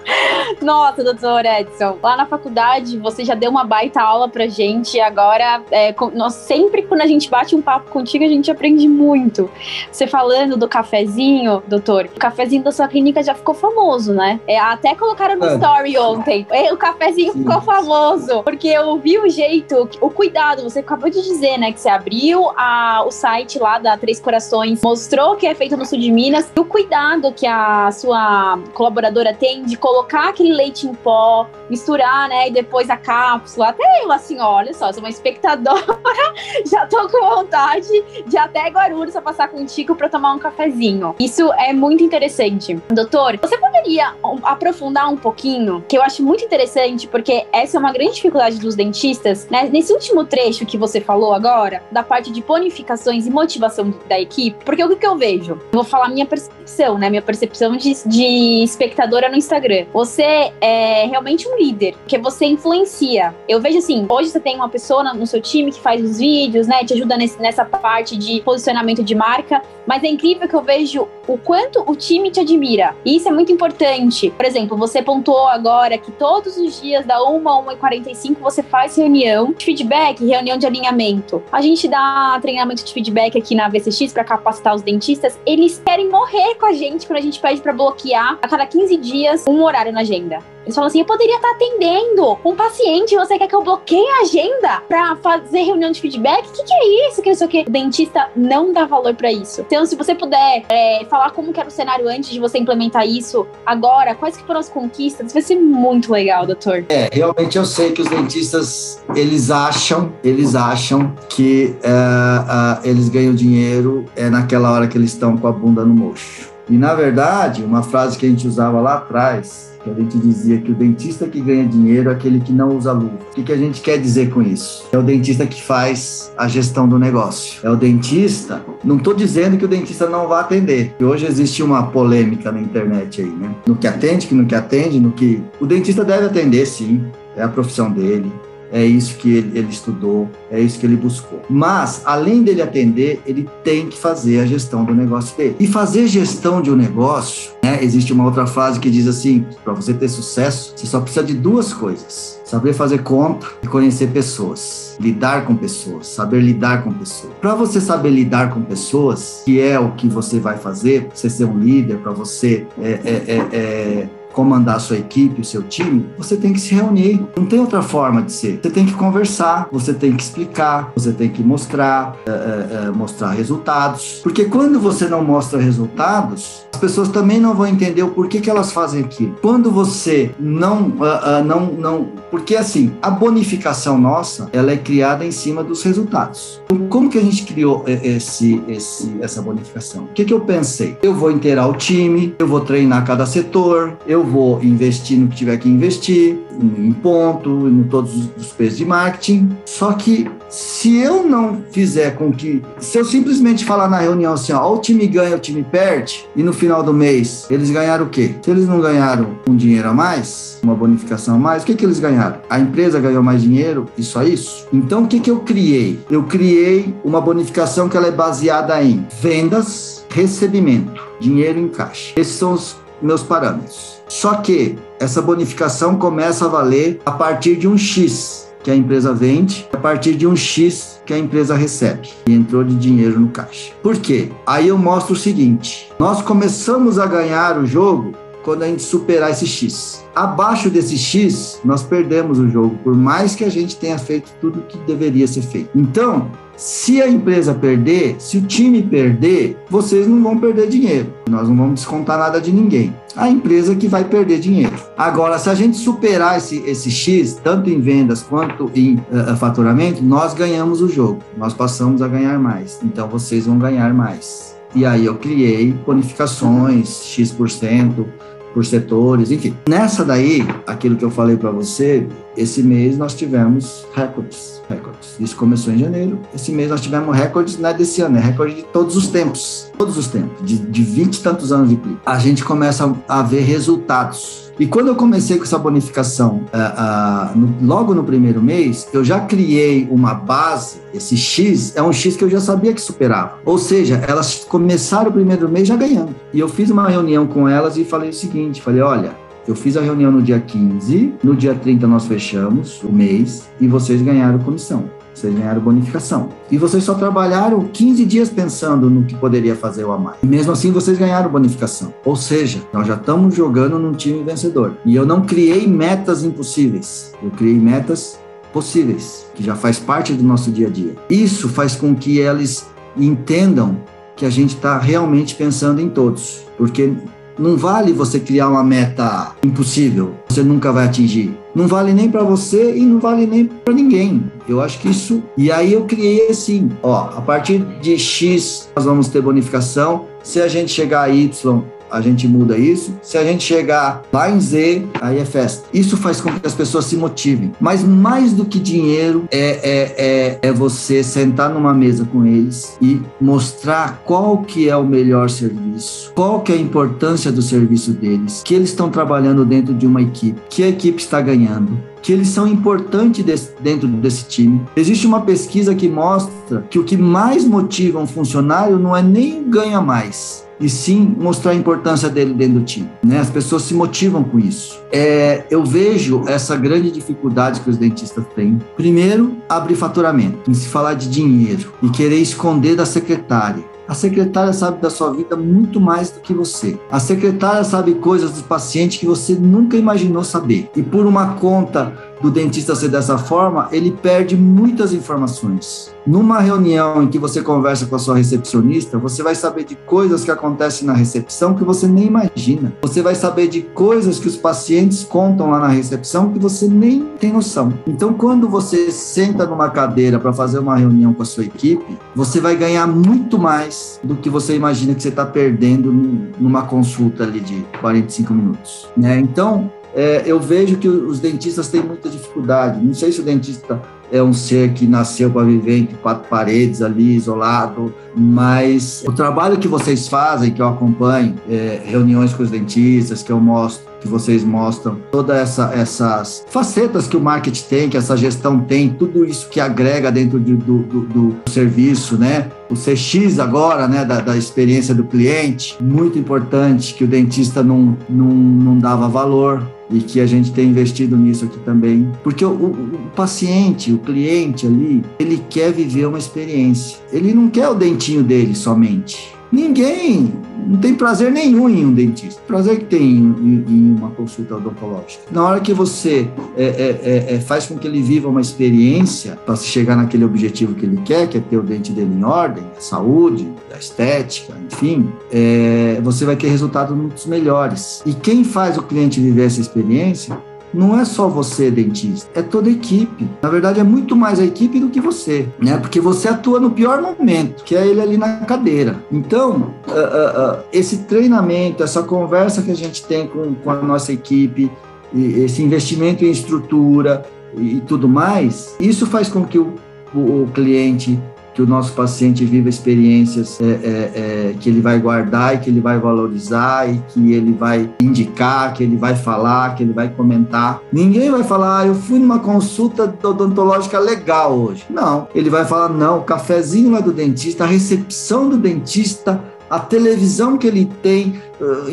[0.62, 4.98] Nossa, doutor Edson, lá na faculdade você já deu uma baita aula pra gente.
[5.00, 9.50] Agora, é, nós sempre quando a gente bate um papo contigo, a gente aprende muito.
[9.90, 14.40] Você falando do cafezinho, doutor, o cafezinho da sua clínica já ficou famoso, né?
[14.46, 15.54] É, até colocaram no é.
[15.54, 16.46] story ontem.
[16.50, 17.40] É, o cafezinho Sim.
[17.40, 21.80] ficou famoso, porque eu vi o jeito o cuidado, você acabou de dizer, né, que
[21.80, 25.98] você abriu a, o site lá da Três Corações, mostrou que é feito no sul
[25.98, 30.94] de Minas, e o cuidado que a sua colaboradora tem de colocar aquele leite em
[30.94, 33.68] pó, misturar, né, e depois a cápsula.
[33.68, 36.00] Até eu, assim, olha só, sou uma espectadora,
[36.66, 41.16] já tô com vontade de até Guarulhos a passar contigo para tomar um cafezinho.
[41.18, 42.78] Isso é muito interessante.
[42.88, 47.92] Doutor, você poderia aprofundar um pouquinho, que eu acho muito interessante, porque essa é uma
[47.92, 49.68] grande dificuldade dos dentistas, né?
[49.72, 54.64] Nesse último trecho que você falou agora, da parte de bonificações e motivação da equipe,
[54.64, 55.52] porque o que, eu vejo?
[55.52, 57.10] Eu vou falar minha percepção, né?
[57.10, 59.86] Minha percepção de, de espectadora no Instagram.
[59.92, 63.34] Você é realmente um líder, porque você influencia.
[63.48, 66.68] Eu vejo assim, hoje você tem uma pessoa no seu time que faz os vídeos,
[66.68, 66.84] né?
[66.84, 71.08] Te ajuda nesse, nessa parte de posicionamento de marca, mas é incrível que eu vejo
[71.26, 72.94] o quanto o time te admira.
[73.04, 74.30] E isso é muito importante.
[74.30, 78.40] Por exemplo, você pontuou agora que todos os dias, da 1 a 1 e 45
[78.40, 81.42] você faz reunião de feedback, reunião de alinhamento.
[81.50, 85.38] A gente dá treinamento de feedback aqui na VCX para capacitar os dentistas.
[85.46, 88.96] Eles querem morrer com a gente quando a gente pede para bloquear a cada 15
[88.96, 90.38] dias um horário na agenda.
[90.64, 94.20] Eles falam assim: eu poderia estar atendendo um paciente, você quer que eu bloqueie a
[94.22, 96.46] agenda para fazer reunião de feedback?
[96.48, 97.22] O que, que, é isso?
[97.22, 97.64] Que isso aqui?
[97.66, 99.62] O dentista não dá valor para isso.
[99.62, 103.06] Então, se você puder é, falar como que era o cenário antes de você implementar
[103.06, 106.84] isso, agora, quais que foram as conquistas, vai ser muito legal, doutor.
[106.88, 113.34] É, realmente eu sei que os dentistas, eles acham, eles acham que é, eles ganham
[113.34, 116.50] dinheiro é naquela hora que eles estão com a bunda no mocho.
[116.68, 120.58] E, na verdade, uma frase que a gente usava lá atrás, que a gente dizia
[120.58, 123.18] que o dentista que ganha dinheiro é aquele que não usa luva.
[123.30, 124.84] O que, que a gente quer dizer com isso?
[124.92, 127.60] É o dentista que faz a gestão do negócio.
[127.66, 128.62] É o dentista.
[128.84, 130.94] Não estou dizendo que o dentista não vai atender.
[130.98, 133.54] E hoje existe uma polêmica na internet aí, né?
[133.66, 135.42] No que atende, que no que atende, no que.
[135.60, 137.04] O dentista deve atender, sim.
[137.36, 138.30] É a profissão dele
[138.72, 141.42] é isso que ele, ele, estudou, é isso que ele buscou.
[141.48, 145.56] Mas, além dele atender, ele tem que fazer a gestão do negócio dele.
[145.58, 149.72] E fazer gestão de um negócio, né, existe uma outra frase que diz assim: para
[149.72, 152.40] você ter sucesso, você só precisa de duas coisas.
[152.44, 157.32] Saber fazer conta e conhecer pessoas, lidar com pessoas, saber lidar com pessoas.
[157.40, 161.44] Para você saber lidar com pessoas, que é o que você vai fazer, você ser
[161.44, 166.06] um líder, para você é, é, é, é comandar a sua equipe, o seu time,
[166.16, 167.24] você tem que se reunir.
[167.36, 168.60] Não tem outra forma de ser.
[168.62, 173.30] Você tem que conversar, você tem que explicar, você tem que mostrar, é, é, mostrar
[173.30, 174.20] resultados.
[174.22, 178.48] Porque quando você não mostra resultados, as pessoas também não vão entender o porquê que
[178.48, 179.36] elas fazem aquilo.
[179.42, 185.24] Quando você não, uh, uh, não, não, porque assim, a bonificação nossa, ela é criada
[185.24, 186.60] em cima dos resultados.
[186.64, 190.04] Então, como que a gente criou esse, esse, essa bonificação?
[190.04, 190.96] O que que eu pensei?
[191.02, 195.28] Eu vou inteirar o time, eu vou treinar cada setor, eu eu vou investir no
[195.28, 199.50] que tiver que investir, em ponto, em todos os pesos de marketing.
[199.64, 204.52] Só que se eu não fizer com que, se eu simplesmente falar na reunião assim,
[204.52, 208.08] ó, o time ganha, o time perde, e no final do mês eles ganharam o
[208.08, 208.34] quê?
[208.42, 211.84] Se eles não ganharam um dinheiro a mais, uma bonificação a mais, o que, que
[211.84, 212.40] eles ganharam?
[212.50, 214.66] A empresa ganhou mais dinheiro e só isso?
[214.72, 215.98] Então o que, que eu criei?
[216.10, 222.12] Eu criei uma bonificação que ela é baseada em vendas, recebimento, dinheiro em caixa.
[222.16, 224.00] Esses são os meus parâmetros.
[224.08, 229.12] Só que essa bonificação começa a valer a partir de um X que a empresa
[229.12, 233.28] vende, a partir de um X que a empresa recebe e entrou de dinheiro no
[233.28, 233.72] caixa.
[233.82, 234.30] Por quê?
[234.46, 239.30] Aí eu mostro o seguinte: nós começamos a ganhar o jogo quando a gente superar
[239.30, 240.04] esse X.
[240.14, 244.60] Abaixo desse X, nós perdemos o jogo, por mais que a gente tenha feito tudo
[244.60, 245.70] o que deveria ser feito.
[245.74, 251.10] Então, se a empresa perder, se o time perder, vocês não vão perder dinheiro.
[251.28, 252.94] Nós não vamos descontar nada de ninguém.
[253.16, 254.74] A empresa que vai perder dinheiro.
[254.96, 260.02] Agora, se a gente superar esse, esse X, tanto em vendas quanto em uh, faturamento,
[260.04, 261.22] nós ganhamos o jogo.
[261.34, 262.78] Nós passamos a ganhar mais.
[262.84, 264.49] Então, vocês vão ganhar mais.
[264.74, 268.06] E aí eu criei bonificações, X%,
[268.52, 269.56] por setores, enfim.
[269.68, 272.06] Nessa daí, aquilo que eu falei para você,
[272.36, 275.16] esse mês nós tivemos recordes, recordes.
[275.18, 276.18] Isso começou em janeiro.
[276.34, 279.70] Esse mês nós tivemos recordes, não é desse ano, é recorde de todos os tempos,
[279.76, 282.00] todos os tempos, de, de 20 e tantos anos de clipe.
[282.06, 287.38] A gente começa a ver resultados e quando eu comecei com essa bonificação, uh, uh,
[287.38, 290.76] no, logo no primeiro mês, eu já criei uma base.
[290.92, 293.38] Esse X é um X que eu já sabia que superava.
[293.46, 296.14] Ou seja, elas começaram o primeiro mês já ganhando.
[296.30, 299.12] E eu fiz uma reunião com elas e falei o seguinte: falei, olha,
[299.48, 303.66] eu fiz a reunião no dia 15, no dia 30 nós fechamos o mês e
[303.66, 304.90] vocês ganharam comissão.
[305.12, 306.30] Vocês ganharam bonificação.
[306.50, 310.16] E vocês só trabalharam 15 dias pensando no que poderia fazer o a mais.
[310.22, 311.92] E mesmo assim, vocês ganharam bonificação.
[312.04, 314.76] Ou seja, nós já estamos jogando num time vencedor.
[314.84, 317.12] E eu não criei metas impossíveis.
[317.22, 318.18] Eu criei metas
[318.52, 320.94] possíveis, que já faz parte do nosso dia a dia.
[321.08, 322.66] Isso faz com que eles
[322.96, 323.76] entendam
[324.16, 326.92] que a gente está realmente pensando em todos, porque
[327.40, 331.34] não vale você criar uma meta impossível, você nunca vai atingir.
[331.54, 334.30] Não vale nem para você e não vale nem para ninguém.
[334.46, 335.22] Eu acho que isso.
[335.36, 340.04] E aí eu criei assim, ó, a partir de X nós vamos ter bonificação.
[340.22, 342.94] Se a gente chegar a Y, a gente muda isso.
[343.02, 345.66] Se a gente chegar lá em Z, aí é festa.
[345.72, 347.52] Isso faz com que as pessoas se motivem.
[347.60, 352.76] Mas mais do que dinheiro, é, é, é, é você sentar numa mesa com eles
[352.80, 357.92] e mostrar qual que é o melhor serviço, qual que é a importância do serviço
[357.92, 362.12] deles, que eles estão trabalhando dentro de uma equipe, que a equipe está ganhando, que
[362.12, 364.60] eles são importantes desse, dentro desse time.
[364.76, 369.48] Existe uma pesquisa que mostra que o que mais motiva um funcionário não é nem
[369.48, 372.88] ganha mais, e sim mostrar a importância dele dentro do time.
[373.02, 373.18] Né?
[373.18, 374.78] As pessoas se motivam com isso.
[374.92, 378.60] É, eu vejo essa grande dificuldade que os dentistas têm.
[378.76, 383.64] Primeiro, abrir faturamento, em se falar de dinheiro e querer esconder da secretária.
[383.90, 386.78] A secretária sabe da sua vida muito mais do que você.
[386.92, 390.70] A secretária sabe coisas do paciente que você nunca imaginou saber.
[390.76, 395.90] E por uma conta do dentista ser dessa forma, ele perde muitas informações.
[396.06, 400.24] Numa reunião em que você conversa com a sua recepcionista, você vai saber de coisas
[400.24, 402.72] que acontecem na recepção que você nem imagina.
[402.82, 407.04] Você vai saber de coisas que os pacientes contam lá na recepção que você nem
[407.18, 407.72] tem noção.
[407.86, 412.40] Então, quando você senta numa cadeira para fazer uma reunião com a sua equipe, você
[412.40, 415.92] vai ganhar muito mais do que você imagina que você está perdendo
[416.38, 418.88] numa consulta ali de 45 minutos.
[418.96, 419.18] Né?
[419.20, 422.84] Então, é, eu vejo que os dentistas têm muita dificuldade.
[422.84, 423.80] Não sei se o dentista
[424.12, 429.58] é um ser que nasceu para viver entre quatro paredes ali, isolado, mas o trabalho
[429.58, 434.08] que vocês fazem, que eu acompanho, é, reuniões com os dentistas, que eu mostro, que
[434.08, 439.24] vocês mostram, todas essa, essas facetas que o marketing tem, que essa gestão tem, tudo
[439.24, 442.50] isso que agrega dentro do, do, do, do serviço, né?
[442.70, 447.96] O CX agora, né, da, da, experiência do cliente, muito importante, que o dentista não,
[448.08, 452.10] não, não dava valor, e que a gente tem investido nisso aqui também.
[452.22, 456.98] Porque o, o, o, paciente, o cliente ali, ele quer viver uma experiência.
[457.12, 459.32] Ele não quer o dentinho dele somente.
[459.50, 460.32] Ninguém
[460.66, 462.40] não tem prazer nenhum em um dentista.
[462.46, 465.22] Prazer que tem em, em uma consulta odontológica.
[465.30, 469.36] Na hora que você é, é, é, é faz com que ele viva uma experiência
[469.44, 472.64] para chegar naquele objetivo que ele quer, que é ter o dente dele em ordem,
[472.76, 478.02] a saúde, a estética, enfim, é, você vai ter resultados muito melhores.
[478.04, 480.38] E quem faz o cliente viver essa experiência
[480.72, 483.28] não é só você, dentista, é toda a equipe.
[483.42, 485.76] Na verdade, é muito mais a equipe do que você, né?
[485.78, 489.02] Porque você atua no pior momento, que é ele ali na cadeira.
[489.10, 493.76] Então, uh, uh, uh, esse treinamento, essa conversa que a gente tem com, com a
[493.76, 494.70] nossa equipe,
[495.14, 497.24] esse investimento em estrutura
[497.56, 499.74] e, e tudo mais, isso faz com que o,
[500.14, 501.18] o, o cliente
[501.54, 505.70] que o nosso paciente viva experiências é, é, é, que ele vai guardar e que
[505.70, 510.08] ele vai valorizar e que ele vai indicar, que ele vai falar, que ele vai
[510.08, 510.80] comentar.
[510.92, 514.84] Ninguém vai falar, ah, eu fui numa consulta odontológica legal hoje.
[514.90, 519.78] Não, ele vai falar, não, o cafezinho lá do dentista, a recepção do dentista, a
[519.78, 521.40] televisão que ele tem,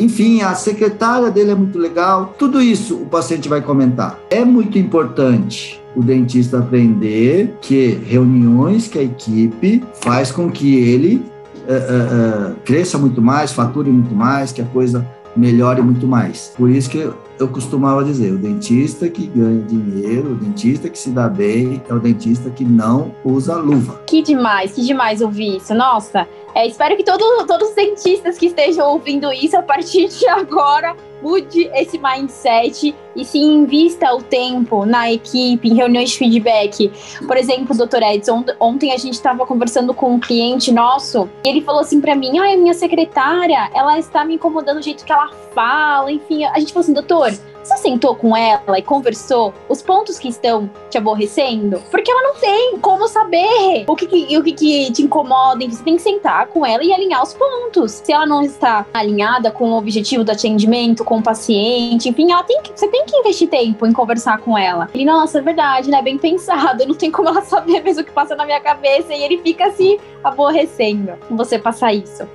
[0.00, 2.34] enfim, a secretária dele é muito legal.
[2.36, 4.18] Tudo isso o paciente vai comentar.
[4.30, 11.24] É muito importante o dentista aprender que reuniões que a equipe faz com que ele
[11.68, 16.52] uh, uh, cresça muito mais, fature muito mais, que a coisa melhore muito mais.
[16.56, 21.10] Por isso que eu costumava dizer, o dentista que ganha dinheiro, o dentista que se
[21.10, 24.00] dá bem, é o dentista que não usa luva.
[24.06, 25.72] Que demais, que demais ouvir isso.
[25.74, 30.26] Nossa, é, espero que todo, todos os dentistas que estejam ouvindo isso a partir de
[30.28, 36.92] agora mude esse mindset e se invista o tempo na equipe, em reuniões de feedback.
[37.26, 41.60] Por exemplo, doutor Edson, ontem a gente estava conversando com um cliente nosso e ele
[41.60, 45.12] falou assim para mim: ah, a minha secretária, ela está me incomodando o jeito que
[45.12, 46.44] ela fala, enfim.
[46.44, 47.32] A gente falou assim, doutor,
[47.68, 51.82] você sentou com ela e conversou os pontos que estão te aborrecendo?
[51.90, 55.68] Porque ela não tem como saber o que, que o que, que te incomoda.
[55.68, 57.92] Você tem que sentar com ela e alinhar os pontos.
[58.04, 62.42] Se ela não está alinhada com o objetivo do atendimento, com o paciente, enfim, ela
[62.42, 64.88] tem que, você tem que investir tempo em conversar com ela.
[64.94, 66.00] Ele, nossa, é verdade, né?
[66.00, 66.86] Bem pensado.
[66.86, 69.12] Não tem como ela saber mesmo o que passa na minha cabeça.
[69.12, 72.26] E ele fica se aborrecendo você passar isso.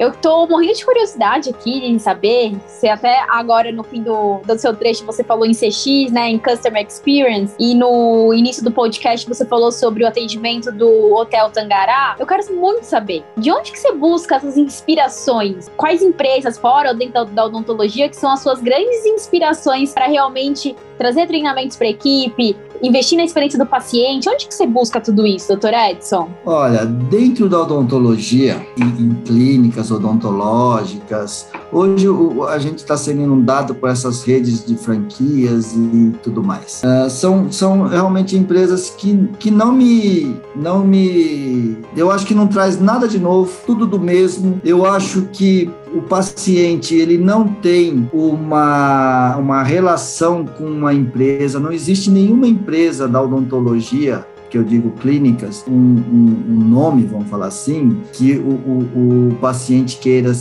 [0.00, 4.58] Eu tô morrendo de curiosidade aqui em saber se até agora no fim do, do
[4.58, 9.28] seu trecho você falou em CX, né, em Customer Experience, e no início do podcast
[9.28, 12.16] você falou sobre o atendimento do Hotel Tangará.
[12.18, 15.70] Eu quero muito saber, de onde que você busca essas inspirações?
[15.76, 20.74] Quais empresas fora ou dentro da odontologia que são as suas grandes inspirações para realmente
[20.96, 24.28] trazer treinamentos para equipe, investir na experiência do paciente?
[24.28, 26.28] Onde que você busca tudo isso, doutor Edson?
[26.44, 32.06] Olha, dentro da odontologia, em, clínicas odontológicas, hoje
[32.48, 36.82] a gente está sendo inundado por essas redes de franquias e tudo mais.
[36.84, 42.46] Uh, são, são realmente empresas que, que não me não me eu acho que não
[42.46, 44.60] traz nada de novo, tudo do mesmo.
[44.64, 51.72] Eu acho que o paciente ele não tem uma, uma relação com uma empresa, não
[51.72, 57.46] existe nenhuma empresa da odontologia que eu digo clínicas, um, um, um nome, vamos falar
[57.46, 60.32] assim, que o, o, o paciente queira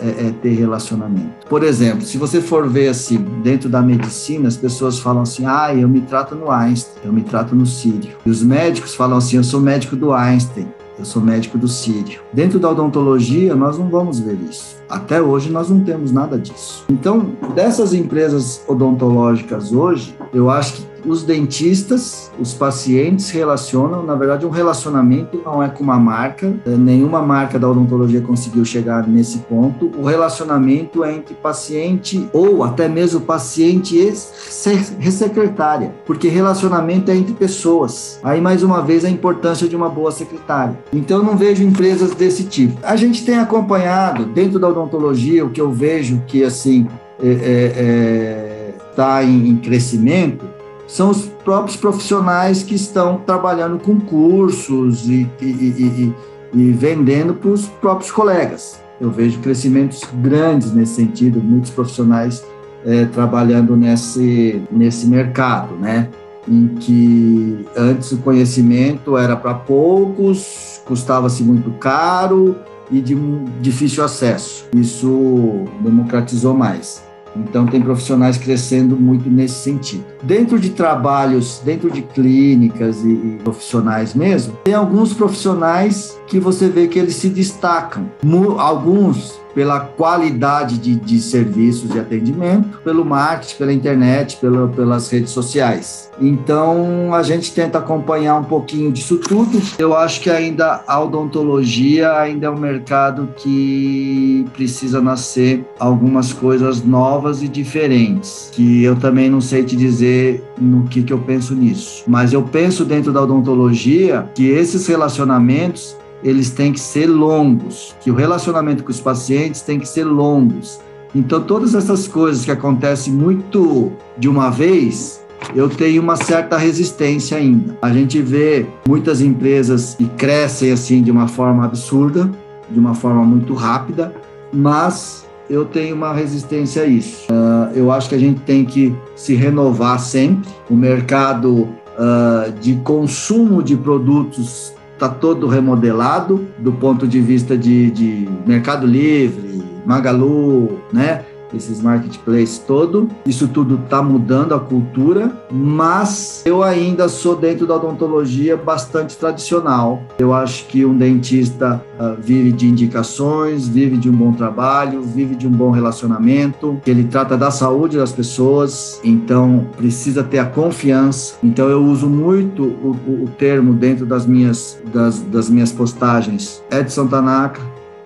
[0.00, 1.46] é, é, ter relacionamento.
[1.48, 5.74] Por exemplo, se você for ver assim, dentro da medicina, as pessoas falam assim: ah,
[5.74, 8.16] eu me trato no Einstein, eu me trato no Sírio.
[8.24, 12.20] E os médicos falam assim: eu sou médico do Einstein, eu sou médico do Sírio.
[12.32, 14.76] Dentro da odontologia, nós não vamos ver isso.
[14.88, 16.84] Até hoje, nós não temos nada disso.
[16.88, 24.44] Então, dessas empresas odontológicas hoje, eu acho que os dentistas, os pacientes relacionam, na verdade,
[24.44, 29.38] um relacionamento não é com uma marca, é, nenhuma marca da odontologia conseguiu chegar nesse
[29.38, 29.90] ponto.
[29.96, 37.34] O relacionamento é entre paciente ou até mesmo paciente e secretária, porque relacionamento é entre
[37.34, 38.18] pessoas.
[38.22, 40.76] Aí, mais uma vez, a importância de uma boa secretária.
[40.92, 42.78] Então, eu não vejo empresas desse tipo.
[42.82, 46.86] A gente tem acompanhado, dentro da odontologia, o que eu vejo que, assim,
[47.18, 48.56] está é, é, é
[48.96, 50.45] tá em, em crescimento,
[50.86, 56.14] são os próprios profissionais que estão trabalhando com cursos e, e, e,
[56.54, 58.80] e vendendo para os próprios colegas.
[59.00, 62.44] Eu vejo crescimentos grandes nesse sentido, muitos profissionais
[62.84, 66.08] é, trabalhando nesse, nesse mercado, né?
[66.48, 72.56] Em que antes o conhecimento era para poucos, custava-se muito caro
[72.90, 73.16] e de
[73.60, 74.66] difícil acesso.
[74.74, 77.05] Isso democratizou mais.
[77.48, 80.04] Então, tem profissionais crescendo muito nesse sentido.
[80.22, 86.68] Dentro de trabalhos, dentro de clínicas e, e, profissionais mesmo, tem alguns profissionais que você
[86.68, 88.10] vê que eles se destacam.
[88.58, 95.30] Alguns pela qualidade de, de serviços de atendimento, pelo marketing, pela internet, pela, pelas redes
[95.30, 96.10] sociais.
[96.20, 99.58] Então, a gente tenta acompanhar um pouquinho disso tudo.
[99.78, 106.84] Eu acho que ainda a odontologia ainda é um mercado que precisa nascer algumas coisas
[106.84, 111.54] novas e diferentes, que eu também não sei te dizer no que, que eu penso
[111.54, 112.04] nisso.
[112.06, 118.10] Mas eu penso dentro da odontologia que esses relacionamentos eles têm que ser longos, que
[118.10, 120.80] o relacionamento com os pacientes tem que ser longos.
[121.14, 127.36] Então, todas essas coisas que acontecem muito de uma vez, eu tenho uma certa resistência
[127.36, 127.76] ainda.
[127.80, 132.30] A gente vê muitas empresas que crescem assim de uma forma absurda,
[132.68, 134.12] de uma forma muito rápida,
[134.52, 137.26] mas eu tenho uma resistência a isso.
[137.30, 140.50] Uh, eu acho que a gente tem que se renovar sempre.
[140.68, 147.90] O mercado uh, de consumo de produtos está todo remodelado do ponto de vista de,
[147.90, 151.22] de Mercado Livre, Magalu, né?
[151.54, 153.08] Esses marketplaces todo.
[153.26, 160.02] Isso tudo está mudando a cultura, mas eu ainda sou dentro da odontologia bastante tradicional.
[160.18, 165.34] Eu acho que um dentista uh, vive de indicações, vive de um bom trabalho, vive
[165.34, 171.34] de um bom relacionamento, ele trata da saúde das pessoas, então precisa ter a confiança.
[171.42, 176.62] Então eu uso muito o, o, o termo dentro das minhas, das, das minhas postagens.
[176.70, 177.60] Edson Tanaka,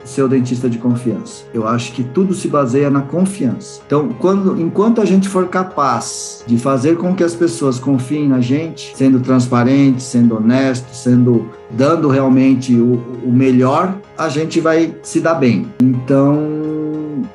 [0.05, 1.45] seu dentista de confiança.
[1.53, 3.81] Eu acho que tudo se baseia na confiança.
[3.87, 8.41] Então, quando, enquanto a gente for capaz de fazer com que as pessoas confiem na
[8.41, 12.95] gente, sendo transparente, sendo honesto, sendo dando realmente o,
[13.25, 15.67] o melhor, a gente vai se dar bem.
[15.81, 16.70] Então,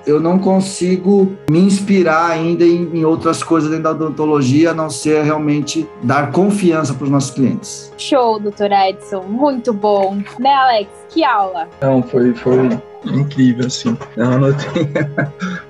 [0.05, 4.89] eu não consigo me inspirar ainda em, em, outras coisas dentro da odontologia, a não
[4.89, 7.91] ser realmente dar confiança para os nossos clientes.
[7.97, 10.17] Show, doutor Edson, muito bom.
[10.39, 10.89] Né, Alex?
[11.09, 11.67] Que aula?
[11.81, 12.69] Não, foi, foi
[13.05, 13.97] incrível, assim.
[14.15, 14.87] Eu anotei,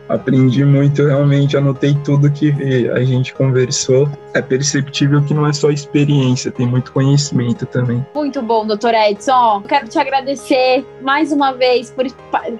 [0.08, 2.52] aprendi muito, realmente anotei tudo que
[2.92, 4.10] a gente conversou.
[4.34, 8.06] É perceptível que não é só experiência, tem muito conhecimento também.
[8.14, 9.64] Muito bom, doutor Edson.
[9.68, 12.06] Quero te agradecer mais uma vez por,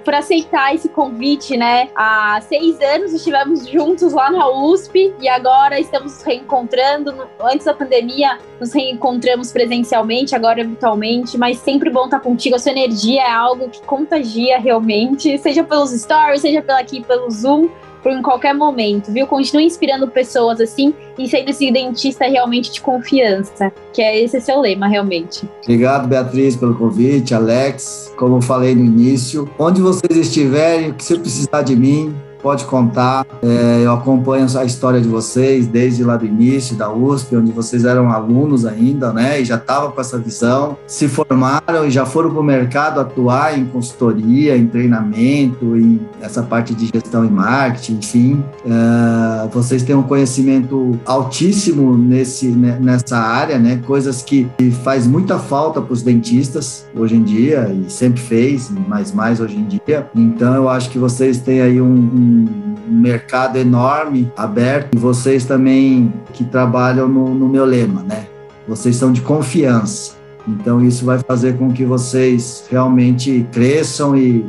[0.02, 1.88] por aceitar esse convite, né?
[1.94, 7.14] Há seis anos estivemos juntos lá na USP e agora estamos reencontrando.
[7.42, 12.56] Antes da pandemia, nos reencontramos presencialmente, agora virtualmente, mas sempre bom estar contigo.
[12.56, 17.30] A sua energia é algo que contagia realmente, seja pelos stories, seja pela aqui pelo
[17.40, 17.68] Zoom,
[18.12, 19.26] em qualquer momento, viu?
[19.26, 24.60] Continue inspirando pessoas assim e sendo esse dentista realmente de confiança, que é esse seu
[24.60, 25.48] lema, realmente.
[25.62, 28.12] Obrigado, Beatriz, pelo convite, Alex.
[28.16, 33.26] Como falei no início, onde vocês estiverem, o que você precisar de mim, pode contar.
[33.42, 37.84] É, eu acompanho a história de vocês desde lá do início, da USP, onde vocês
[37.84, 39.40] eram alunos ainda, né?
[39.40, 43.58] E já estavam com essa visão, se formaram e já foram para o mercado atuar
[43.58, 48.44] em consultoria, em treinamento, em essa parte de gestão e marketing, enfim.
[48.64, 53.80] É, vocês têm um conhecimento altíssimo nesse, né, nessa área, né?
[53.86, 54.48] Coisas que
[54.82, 59.56] faz muita falta para os dentistas hoje em dia e sempre fez, mas mais hoje
[59.56, 60.08] em dia.
[60.14, 65.44] Então eu acho que vocês têm aí um, um um mercado enorme aberto e vocês
[65.44, 68.26] também que trabalham no, no meu lema, né?
[68.68, 70.16] Vocês são de confiança.
[70.46, 74.44] Então isso vai fazer com que vocês realmente cresçam e,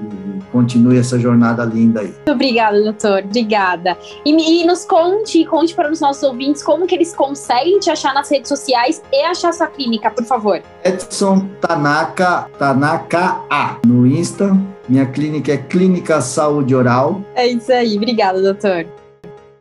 [0.52, 2.08] continue essa jornada linda aí.
[2.08, 3.24] Muito obrigada, doutor.
[3.24, 3.98] Obrigada.
[4.26, 8.14] E, e, nos conte, conte para os nossos ouvintes como que eles conseguem te achar
[8.14, 10.62] nas redes sociais e achar sua clínica, por favor.
[10.84, 14.58] Edson Tanaka, Tanaka A, no Insta.
[14.90, 17.22] Minha clínica é Clínica Saúde Oral.
[17.36, 17.98] É isso aí.
[17.98, 18.88] Obrigada, doutor.